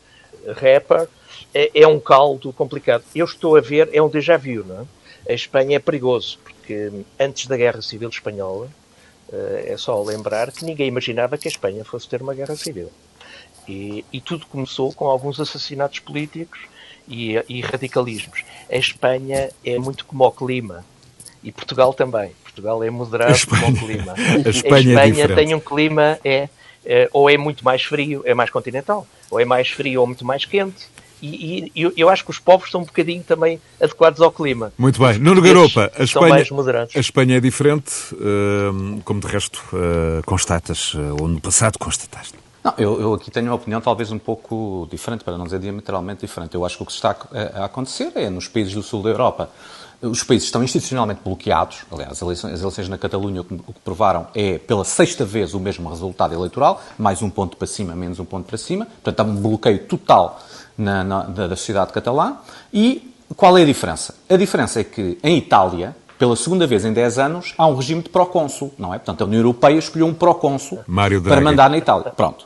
[0.47, 1.07] rapper
[1.53, 3.03] é, é um caldo complicado.
[3.13, 5.31] Eu estou a ver, é um déjà vu, não é?
[5.31, 6.60] A Espanha é perigoso, porque
[7.19, 8.69] antes da Guerra Civil Espanhola,
[9.31, 12.91] eh, é só lembrar que ninguém imaginava que a Espanha fosse ter uma guerra civil.
[13.67, 16.59] E, e tudo começou com alguns assassinatos políticos
[17.07, 18.43] e, e, radicalismos.
[18.69, 20.83] A Espanha é muito como o clima.
[21.43, 22.31] E Portugal também.
[22.43, 24.13] Portugal é moderado Espanha, como o clima.
[24.13, 26.49] A Espanha, a Espanha é tem um clima, é,
[26.85, 30.25] é, ou é muito mais frio, é mais continental, ou é mais frio ou muito
[30.25, 30.87] mais quente,
[31.21, 34.73] e, e, eu acho que os povos estão um bocadinho também adequados ao clima.
[34.77, 35.17] Muito bem.
[35.19, 36.43] Nuno Garopa, a Espanha,
[36.95, 42.33] a Espanha é diferente, uh, como de resto uh, constatas, uh, ou no passado constataste.
[42.63, 46.21] Não, eu, eu, aqui tenho uma opinião talvez um pouco diferente, para não dizer diametralmente
[46.21, 46.53] diferente.
[46.53, 49.09] Eu acho que o que está a, a acontecer é nos países do sul da
[49.09, 49.49] Europa
[50.01, 51.83] os países estão institucionalmente bloqueados.
[51.91, 55.23] Aliás, as eleições, as eleições na Catalunha o que, o que, provaram é, pela sexta
[55.23, 58.85] vez, o mesmo resultado eleitoral, mais um ponto para cima, menos um ponto para cima.
[58.85, 60.41] Portanto, há um bloqueio total
[60.77, 62.37] na, na, da, da sociedade catalã.
[62.73, 64.15] E qual é a diferença?
[64.29, 68.01] A diferença é que em Itália, pela segunda vez em 10 anos, há um regime
[68.01, 68.97] de procônsul, não é?
[68.97, 70.83] Portanto, a União Europeia escolheu um procônsul
[71.23, 72.11] para mandar na Itália.
[72.11, 72.45] Pronto.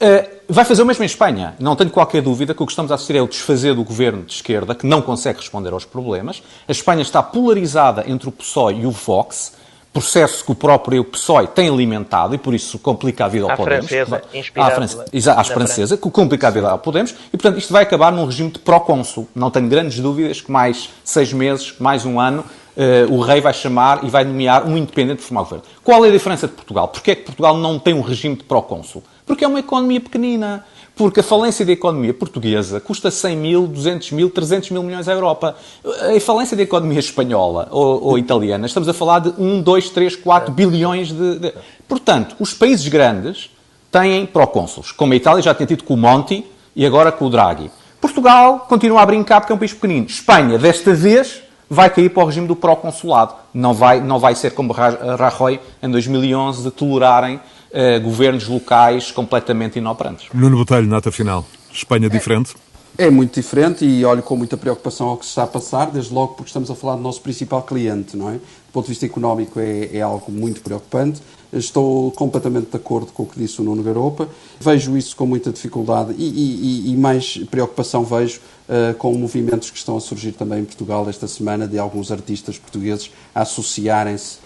[0.00, 1.56] Uh, vai fazer o mesmo em Espanha.
[1.58, 4.22] Não tenho qualquer dúvida que o que estamos a assistir é o desfazer do governo
[4.22, 6.40] de esquerda, que não consegue responder aos problemas.
[6.68, 9.54] A Espanha está polarizada entre o PSOE e o Vox
[9.92, 13.56] processo que o próprio PSOE tem alimentado e por isso complica a vida ao à
[13.56, 13.86] Podemos.
[13.86, 14.22] Francesa,
[14.56, 18.12] à, francesa, à francesa, que complica a vida ao Podemos e, portanto, isto vai acabar
[18.12, 19.28] num regime de procônsul.
[19.34, 22.44] Não tenho grandes dúvidas que mais seis meses, mais um ano,
[22.76, 25.64] uh, o rei vai chamar e vai nomear um independente para formar governo.
[25.82, 26.88] Qual é a diferença de Portugal?
[26.88, 29.02] Porquê é que Portugal não tem um regime de procônsul?
[29.26, 30.64] Porque é uma economia pequenina.
[30.98, 35.12] Porque a falência da economia portuguesa custa 100 mil, 200 mil, 300 mil milhões à
[35.12, 35.54] Europa.
[35.84, 40.16] A falência da economia espanhola ou, ou italiana, estamos a falar de 1, 2, 3,
[40.16, 41.54] 4 bilhões de, de...
[41.86, 43.48] Portanto, os países grandes
[43.92, 46.44] têm procônsulos, como a Itália já tinha tido com o Monti
[46.74, 47.70] e agora com o Draghi.
[48.00, 50.06] Portugal continua a brincar porque é um país pequenino.
[50.06, 53.34] Espanha, desta vez, vai cair para o regime do proconsulado.
[53.54, 57.38] Não vai, não vai ser como Rajoy em 2011 de tolerarem
[57.70, 60.28] uh, governos locais completamente inoperantes.
[60.32, 61.44] Nuno Botelho, nota final.
[61.72, 62.54] Espanha diferente?
[62.96, 65.90] É, é muito diferente e olho com muita preocupação ao que se está a passar,
[65.90, 68.34] desde logo porque estamos a falar do nosso principal cliente, não é?
[68.34, 71.22] Do ponto de vista económico é, é algo muito preocupante.
[71.52, 74.28] Estou completamente de acordo com o que disse o Nuno Garopa.
[74.60, 79.78] Vejo isso com muita dificuldade e, e, e mais preocupação vejo uh, com movimentos que
[79.78, 84.40] estão a surgir também em Portugal esta semana de alguns artistas portugueses a associarem-se uh,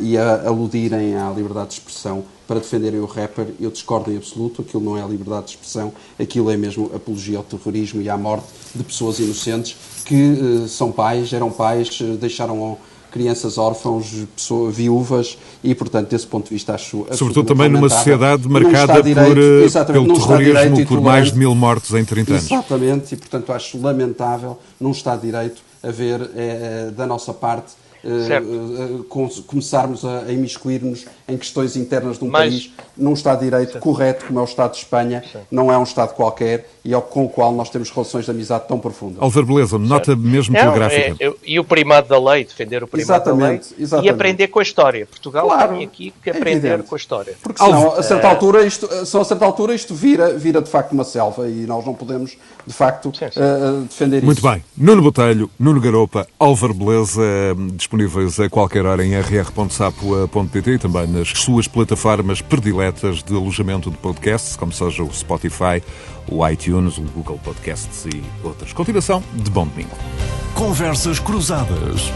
[0.00, 4.62] e a aludirem à liberdade de expressão para defenderem o rapper, eu discordo em absoluto,
[4.62, 8.16] aquilo não é a liberdade de expressão, aquilo é mesmo apologia ao terrorismo e à
[8.16, 12.76] morte de pessoas inocentes que uh, são pais, eram pais, deixaram
[13.12, 18.48] crianças órfãos, pessoas viúvas e, portanto, desse ponto de vista, acho Sobretudo também numa sociedade
[18.48, 19.34] marcada direito,
[19.84, 22.44] por, pelo terrorismo, por mais de mil mortos em 30 anos.
[22.44, 27.72] Exatamente, e, portanto, acho lamentável num Estado de Direito haver, é, da nossa parte,
[28.04, 29.04] uh,
[29.46, 33.72] começarmos a, a imiscuir-nos em questões internas de um Mas, país num Estado de Direito
[33.72, 33.82] certo.
[33.82, 35.46] correto, como é o Estado de Espanha, certo.
[35.50, 38.64] não é um Estado qualquer e ao, com o qual nós temos relações de amizade
[38.66, 39.22] tão profundas.
[39.22, 41.16] Alver Beleza, nota mesmo telegráfica.
[41.20, 44.06] É, e o primado da lei, defender o primado exatamente, da lei exatamente.
[44.06, 45.06] e aprender com a história.
[45.06, 47.34] Portugal claro, tem aqui que aprender é com a história.
[47.42, 51.04] Porque senão, a certa, altura, isto, a certa altura isto vira, vira de facto uma
[51.04, 52.36] selva e nós não podemos,
[52.66, 53.40] de facto, sim, sim.
[53.40, 54.46] Uh, defender Muito isso.
[54.46, 54.64] Muito bem.
[54.76, 57.22] Nuno Botelho, Nuno Garopa, Álvaro Beleza,
[57.92, 63.98] disponíveis a qualquer hora em rr.sapo.pt e também nas suas plataformas prediletas de alojamento de
[63.98, 65.82] podcasts, como seja o Spotify,
[66.26, 68.72] o iTunes, o Google Podcasts e outras.
[68.72, 69.94] Continuação de Bom Domingo.
[70.54, 72.10] Conversas Cruzadas.